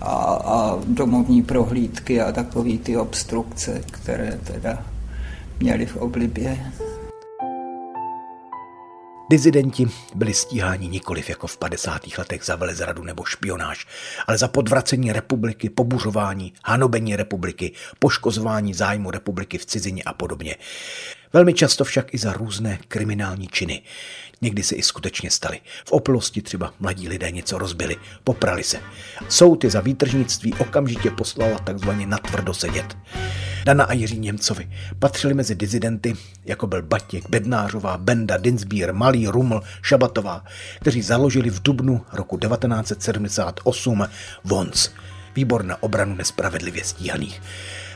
[0.00, 4.84] a, a domovní prohlídky a takové ty obstrukce, které teda
[5.60, 6.72] měli v oblibě.
[9.30, 12.00] Dizidenti byli stíháni nikoliv jako v 50.
[12.18, 13.86] letech za velezradu nebo špionáž,
[14.26, 20.56] ale za podvracení republiky, pobuřování, hanobení republiky, poškozování zájmu republiky v cizině a podobně.
[21.32, 23.82] Velmi často však i za různé kriminální činy.
[24.40, 25.60] Někdy se i skutečně staly.
[25.86, 28.80] V opilosti třeba mladí lidé něco rozbili, poprali se.
[29.28, 32.96] Soud je za výtržnictví okamžitě poslala takzvaně natvrdo sedět.
[33.64, 36.14] Dana a Jiří Němcovi patřili mezi dizidenty,
[36.44, 40.44] jako byl Batěk, Bednářová, Benda, Dinsbír, Malý, Ruml, Šabatová,
[40.80, 44.08] kteří založili v dubnu roku 1978
[44.44, 44.90] VONC,
[45.34, 47.42] výbor na obranu nespravedlivě stíhaných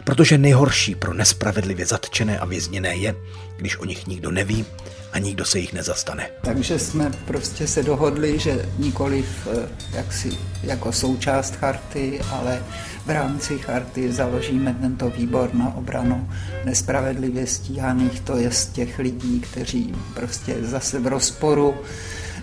[0.04, 3.14] protože nejhorší pro nespravedlivě zatčené a vězněné je,
[3.56, 4.64] když o nich nikdo neví
[5.12, 6.30] a nikdo se jich nezastane.
[6.42, 12.62] Takže jsme prostě se dohodli, že nikoliv eh, jaksi, jako součást charty, ale
[13.06, 16.28] v rámci charty založíme tento výbor na obranu
[16.64, 21.74] nespravedlivě stíhaných, to je z těch lidí, kteří prostě zase v rozporu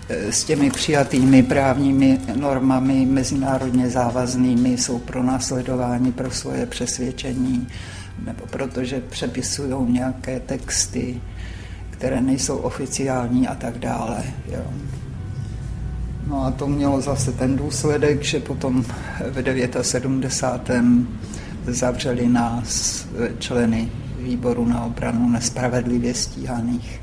[0.10, 7.68] s těmi přijatými právními normami mezinárodně závaznými jsou pro následování pro svoje přesvědčení
[8.26, 11.22] nebo protože přepisují nějaké texty,
[11.90, 14.24] které nejsou oficiální a tak dále.
[14.52, 14.64] Jo.
[16.28, 20.62] No a to mělo zase ten důsledek, že potom v 79.
[21.68, 23.06] zavřeli nás
[23.40, 27.02] členy výboru na obranu nespravedlivě stíhaných.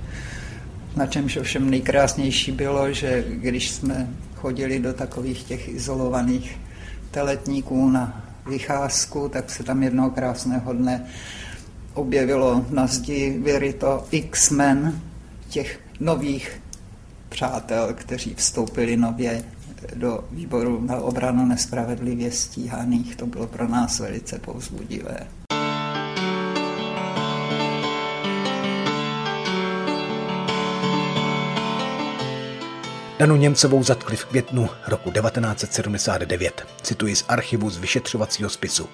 [0.97, 6.59] Na čemž ovšem nejkrásnější bylo, že když jsme chodili do takových těch izolovaných
[7.11, 11.07] teletníků na vycházku, tak se tam jednoho krásného dne
[11.95, 15.01] objevilo na zdi vyryto X-Men
[15.49, 16.61] těch nových
[17.29, 19.45] přátel, kteří vstoupili nově
[19.95, 23.17] do výboru na obranu nespravedlivě stíhaných.
[23.17, 25.27] To bylo pro nás velice povzbudivé.
[33.19, 36.67] Danu Němcovou zatkli v květnu roku 1979.
[36.83, 38.89] Cituji z archivu z vyšetřovacího spisu.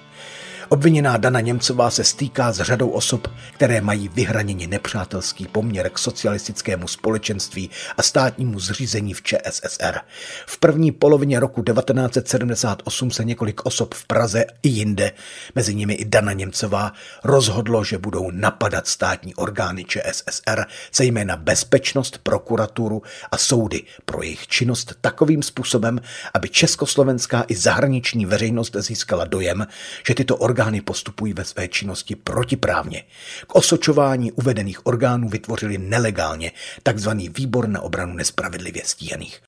[0.73, 6.87] Obviněná Dana Němcová se stýká s řadou osob, které mají vyhraněni nepřátelský poměr k socialistickému
[6.87, 9.99] společenství a státnímu zřízení v ČSSR.
[10.45, 15.11] V první polovině roku 1978 se několik osob v Praze i jinde,
[15.55, 16.93] mezi nimi i Dana Němcová,
[17.23, 23.01] rozhodlo, že budou napadat státní orgány ČSSR, zejména bezpečnost, prokuraturu
[23.31, 26.01] a soudy pro jejich činnost takovým způsobem,
[26.33, 29.67] aby československá i zahraniční veřejnost získala dojem,
[30.07, 33.03] že tyto orgány orgány postupují ve své činnosti protiprávně.
[33.47, 36.51] K osočování uvedených orgánů vytvořili nelegálně
[36.83, 39.41] takzvaný výbor na obranu nespravedlivě stíhaných.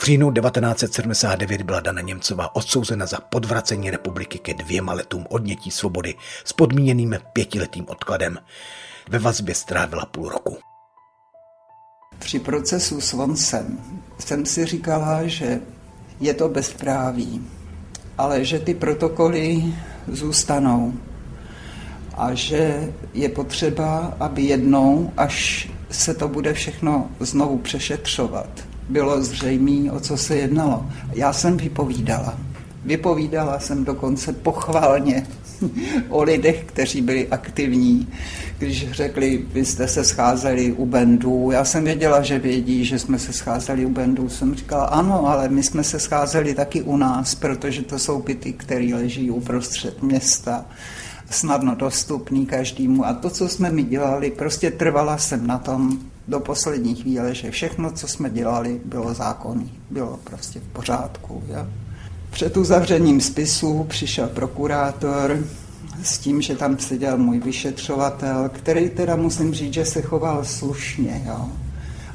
[0.00, 6.14] V říjnu 1979 byla Dana Němcová odsouzena za podvracení republiky ke dvěma letům odnětí svobody
[6.44, 8.38] s podmíněným pětiletým odkladem.
[9.08, 10.58] Ve vazbě strávila půl roku.
[12.18, 13.78] Při procesu s Vonsem
[14.18, 15.60] jsem si říkala, že
[16.20, 17.55] je to bezpráví,
[18.18, 19.64] ale že ty protokoly
[20.08, 20.92] zůstanou
[22.14, 28.48] a že je potřeba, aby jednou, až se to bude všechno znovu přešetřovat,
[28.88, 30.86] bylo zřejmé, o co se jednalo.
[31.12, 32.34] Já jsem vypovídala.
[32.84, 35.26] Vypovídala jsem dokonce pochválně
[36.08, 38.08] o lidech, kteří byli aktivní.
[38.58, 43.18] Když řekli, vy jste se scházeli u Bendů, já jsem věděla, že vědí, že jsme
[43.18, 44.28] se scházeli u Bendů.
[44.28, 48.52] Jsem říkala, ano, ale my jsme se scházeli taky u nás, protože to jsou byty,
[48.52, 50.64] které leží uprostřed města
[51.30, 53.06] snadno dostupný každému.
[53.06, 55.98] A to, co jsme mi dělali, prostě trvala jsem na tom
[56.28, 61.42] do poslední chvíle, že všechno, co jsme dělali, bylo zákonný, bylo prostě v pořádku.
[61.48, 61.66] Jo?
[62.36, 65.38] Před uzavřením spisu přišel prokurátor
[66.02, 71.22] s tím, že tam seděl můj vyšetřovatel, který teda musím říct, že se choval slušně.
[71.26, 71.48] Jo.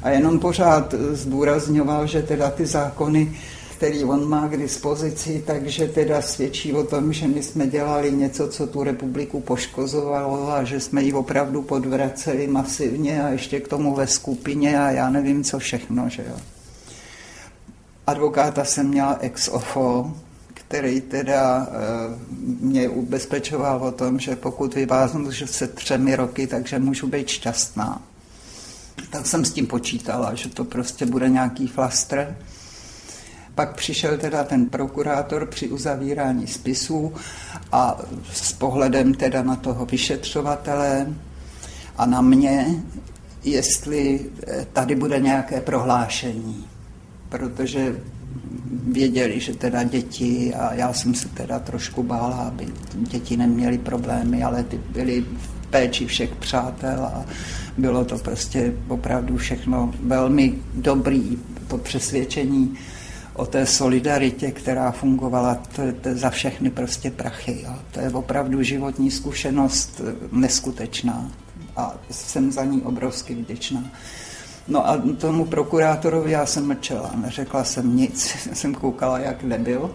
[0.02, 3.32] A jenom pořád zdůrazňoval, že teda ty zákony,
[3.76, 8.48] který on má k dispozici, takže teda svědčí o tom, že my jsme dělali něco,
[8.48, 13.94] co tu republiku poškozovalo a že jsme ji opravdu podvraceli masivně a ještě k tomu
[13.94, 16.36] ve skupině a já nevím, co všechno, že jo.
[18.06, 20.14] Advokáta jsem měla ex ofo,
[20.54, 22.18] který teda eh,
[22.60, 28.02] mě ubezpečoval o tom, že pokud vyváznu že se třemi roky, takže můžu být šťastná.
[29.10, 32.36] Tak jsem s tím počítala, že to prostě bude nějaký flastr.
[33.54, 37.14] Pak přišel teda ten prokurátor při uzavírání spisů
[37.72, 38.00] a
[38.32, 41.06] s pohledem teda na toho vyšetřovatele
[41.96, 42.82] a na mě,
[43.44, 46.71] jestli eh, tady bude nějaké prohlášení
[47.32, 47.96] protože
[48.92, 54.44] věděli, že teda děti, a já jsem se teda trošku bála, aby děti neměly problémy,
[54.44, 57.24] ale ty byly v péči všech přátel a
[57.78, 62.74] bylo to prostě opravdu všechno velmi dobrý, to přesvědčení
[63.34, 67.62] o té solidaritě, která fungovala to, to za všechny prostě prachy.
[67.64, 67.74] Jo.
[67.90, 70.00] To je opravdu životní zkušenost
[70.32, 71.30] neskutečná
[71.76, 73.84] a jsem za ní obrovsky vděčná.
[74.68, 79.90] No a tomu prokurátorovi já jsem mlčela, neřekla jsem nic, jsem koukala, jak nebyl.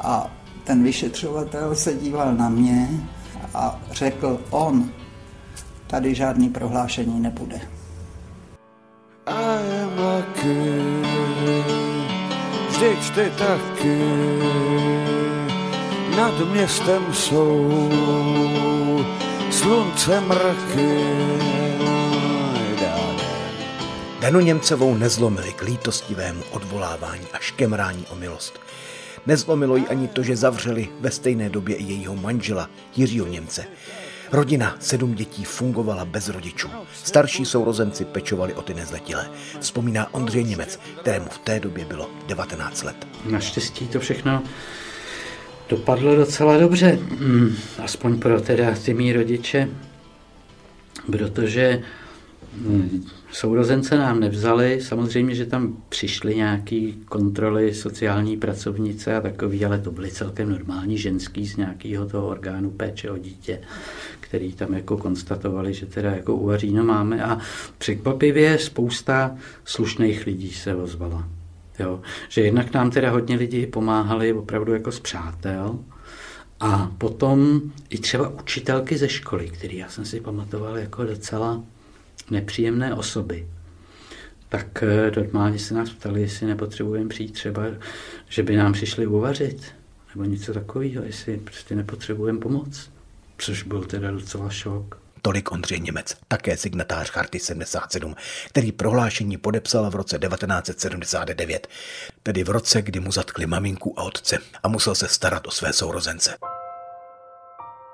[0.00, 0.30] A
[0.64, 2.88] ten vyšetřovatel se díval na mě
[3.54, 4.90] a řekl, on,
[5.86, 7.60] tady žádný prohlášení nebude.
[9.26, 10.80] I am lucky,
[12.68, 13.98] vždyť ty taky,
[16.16, 17.70] nad městem jsou
[19.50, 21.99] slunce mrky.
[24.20, 28.60] Danu Němcovou nezlomili k lítostivému odvolávání a škemrání o milost.
[29.26, 33.64] Nezlomilo ji ani to, že zavřeli ve stejné době i jejího manžela Jiřího Němce.
[34.32, 36.68] Rodina sedm dětí fungovala bez rodičů.
[36.94, 39.30] Starší sourozenci pečovali o ty nezletilé.
[39.60, 43.06] Vzpomíná Ondřej Němec, kterému v té době bylo 19 let.
[43.24, 44.42] Naštěstí to všechno
[45.68, 46.98] dopadlo docela dobře.
[47.18, 49.68] Hmm, aspoň pro teda ty mý rodiče,
[51.06, 51.82] protože
[52.62, 54.80] hmm, sourozence nám nevzali.
[54.82, 60.98] Samozřejmě, že tam přišly nějaké kontroly sociální pracovnice a takový, ale to byly celkem normální
[60.98, 63.60] ženský z nějakého toho orgánu péče o dítě,
[64.20, 67.38] který tam jako konstatovali, že teda jako uvaříno máme a
[67.78, 71.28] překvapivě spousta slušných lidí se ozvala.
[71.78, 72.00] Jo?
[72.28, 75.78] Že jednak nám teda hodně lidí pomáhali opravdu jako z přátel,
[76.60, 77.60] a potom
[77.90, 81.62] i třeba učitelky ze školy, který já jsem si pamatoval jako docela
[82.30, 83.48] nepříjemné osoby.
[84.48, 87.62] Tak eh, normálně se nás ptali, jestli nepotřebujeme přijít třeba,
[88.28, 89.74] že by nám přišli uvařit,
[90.14, 92.90] nebo něco takového, jestli prostě nepotřebujeme pomoc.
[93.38, 95.00] Což byl teda docela šok.
[95.22, 98.14] Tolik Ondřej Němec, také signatář Charty 77,
[98.48, 101.68] který prohlášení podepsal v roce 1979,
[102.22, 105.72] tedy v roce, kdy mu zatkli maminku a otce a musel se starat o své
[105.72, 106.36] sourozence.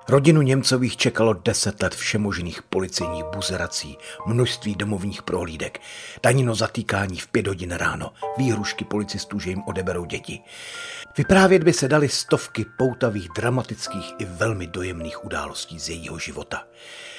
[0.09, 5.81] Rodinu Němcových čekalo deset let všemožných policejních buzerací, množství domovních prohlídek,
[6.21, 10.41] tanino zatýkání v pět hodin ráno, výhrušky policistů, že jim odeberou děti.
[11.19, 16.65] Vyprávět by se dali stovky poutavých, dramatických i velmi dojemných událostí z jejího života.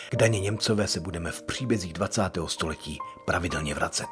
[0.09, 2.21] K Daně Němcové se budeme v příbězích 20.
[2.47, 4.07] století pravidelně vracet.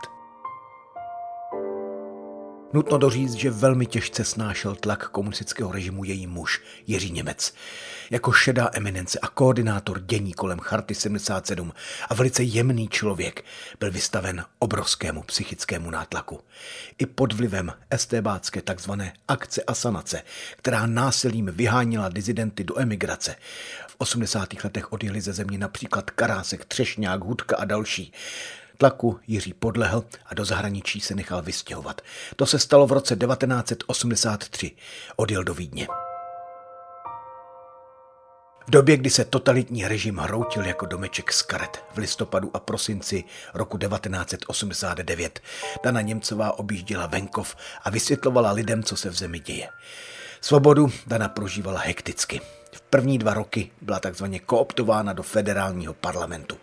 [2.75, 7.53] Nutno doříct, že velmi těžce snášel tlak komunistického režimu její muž Jiří Němec.
[8.09, 11.73] Jako šedá eminence a koordinátor dění kolem Charty 77
[12.09, 13.45] a velice jemný člověk
[13.79, 16.39] byl vystaven obrovskému psychickému nátlaku.
[16.97, 20.21] I pod vlivem estébácké takzvané akce Asanace,
[20.57, 23.35] která násilím vyhánila dizidenty do emigrace.
[23.87, 24.63] V 80.
[24.63, 28.13] letech odjeli ze země například Karásek, Třešňák, Hudka a další.
[28.77, 32.01] Tlaku Jiří podlehl a do zahraničí se nechal vystěhovat.
[32.35, 34.71] To se stalo v roce 1983.
[35.15, 35.87] Odjel do Vídně.
[38.67, 43.23] V době, kdy se totalitní režim hroutil jako domeček z karet v listopadu a prosinci
[43.53, 45.39] roku 1989,
[45.83, 49.69] Dana Němcová objížděla venkov a vysvětlovala lidem, co se v zemi děje.
[50.41, 52.41] Svobodu Dana prožívala hekticky.
[52.75, 56.57] V první dva roky byla takzvaně kooptována do federálního parlamentu.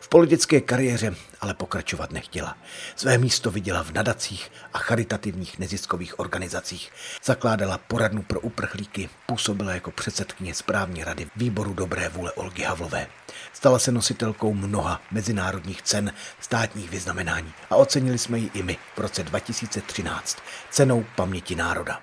[0.00, 2.56] V politické kariéře ale pokračovat nechtěla.
[2.96, 6.90] Své místo viděla v nadacích a charitativních neziskových organizacích.
[7.24, 13.06] Zakládala poradnu pro uprchlíky, působila jako předsedkyně správní rady výboru dobré vůle Olgy Havlové.
[13.52, 18.98] Stala se nositelkou mnoha mezinárodních cen, státních vyznamenání a ocenili jsme ji i my v
[18.98, 20.38] roce 2013
[20.70, 22.00] cenou paměti národa.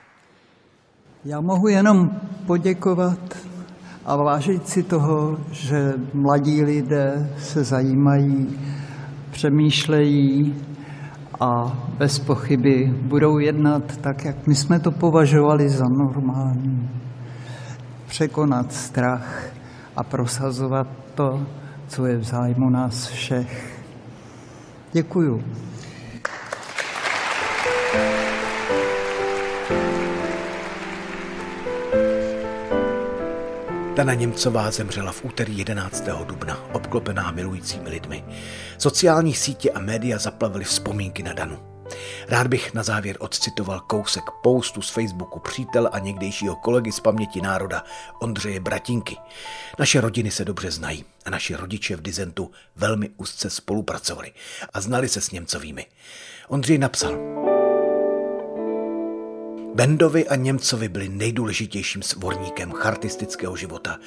[1.25, 3.19] Já mohu jenom poděkovat
[4.05, 8.59] a vážit si toho, že mladí lidé se zajímají,
[9.31, 10.55] přemýšlejí
[11.39, 16.89] a bez pochyby budou jednat tak, jak my jsme to považovali za normální.
[18.07, 19.45] Překonat strach
[19.95, 21.41] a prosazovat to,
[21.87, 23.81] co je v zájmu nás všech.
[24.91, 25.43] Děkuju.
[34.05, 36.03] Dana Němcová zemřela v úterý 11.
[36.25, 38.23] dubna, obklopená milujícími lidmi.
[38.77, 41.59] Sociální sítě a média zaplavily vzpomínky na Danu.
[42.27, 47.41] Rád bych na závěr odcitoval kousek postu z Facebooku přítel a někdejšího kolegy z paměti
[47.41, 47.83] národa
[48.21, 49.17] Ondřeje Bratinky.
[49.79, 54.31] Naše rodiny se dobře znají a naši rodiče v Dizentu velmi úzce spolupracovali
[54.73, 55.85] a znali se s Němcovými.
[56.47, 57.17] Ondřej napsal,
[59.75, 63.99] Bendovi a Němcovi byli nejdůležitějším svorníkem chartistického života.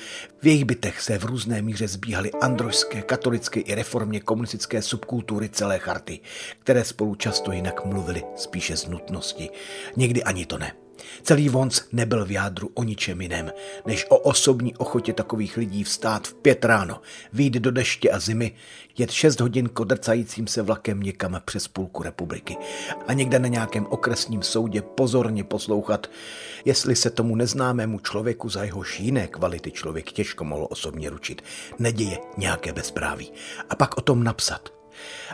[0.43, 5.79] V jejich bytech se v různé míře zbíhaly androžské, katolické i reformně komunistické subkultury celé
[5.79, 6.21] charty,
[6.59, 9.51] které spolu často jinak mluvili spíše z nutnosti.
[9.97, 10.88] Někdy ani to ne.
[11.23, 13.53] Celý Vons nebyl v jádru o ničem jiném,
[13.87, 17.01] než o osobní ochotě takových lidí vstát v pět ráno,
[17.33, 18.53] výjít do deště a zimy,
[18.99, 22.57] jet šest hodin kodrcajícím se vlakem někam přes půlku republiky
[23.07, 26.11] a někde na nějakém okresním soudě pozorně poslouchat,
[26.65, 31.43] jestli se tomu neznámému člověku za jehož jiné kvality člověk těžko mohl osobně ručit,
[31.79, 33.33] neděje nějaké bezpráví.
[33.71, 34.69] A pak o tom napsat–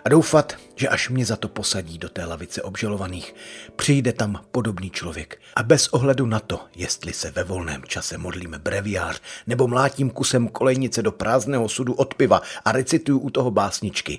[0.05, 3.35] a doufat, že až mě za to posadí do té lavice obžalovaných,
[3.77, 8.55] přijde tam podobný člověk a bez ohledu na to, jestli se ve volném čase modlím
[8.59, 14.19] breviář nebo mlátím kusem kolejnice do prázdného sudu od piva a recituju u toho básničky,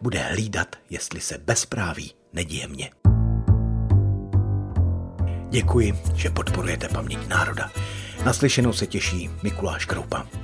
[0.00, 2.90] bude hlídat, jestli se bezpráví neděje mě.
[5.50, 7.70] Děkuji, že podporujete paměť národa.
[8.24, 10.43] Naslyšenou se těší Mikuláš Kroupa.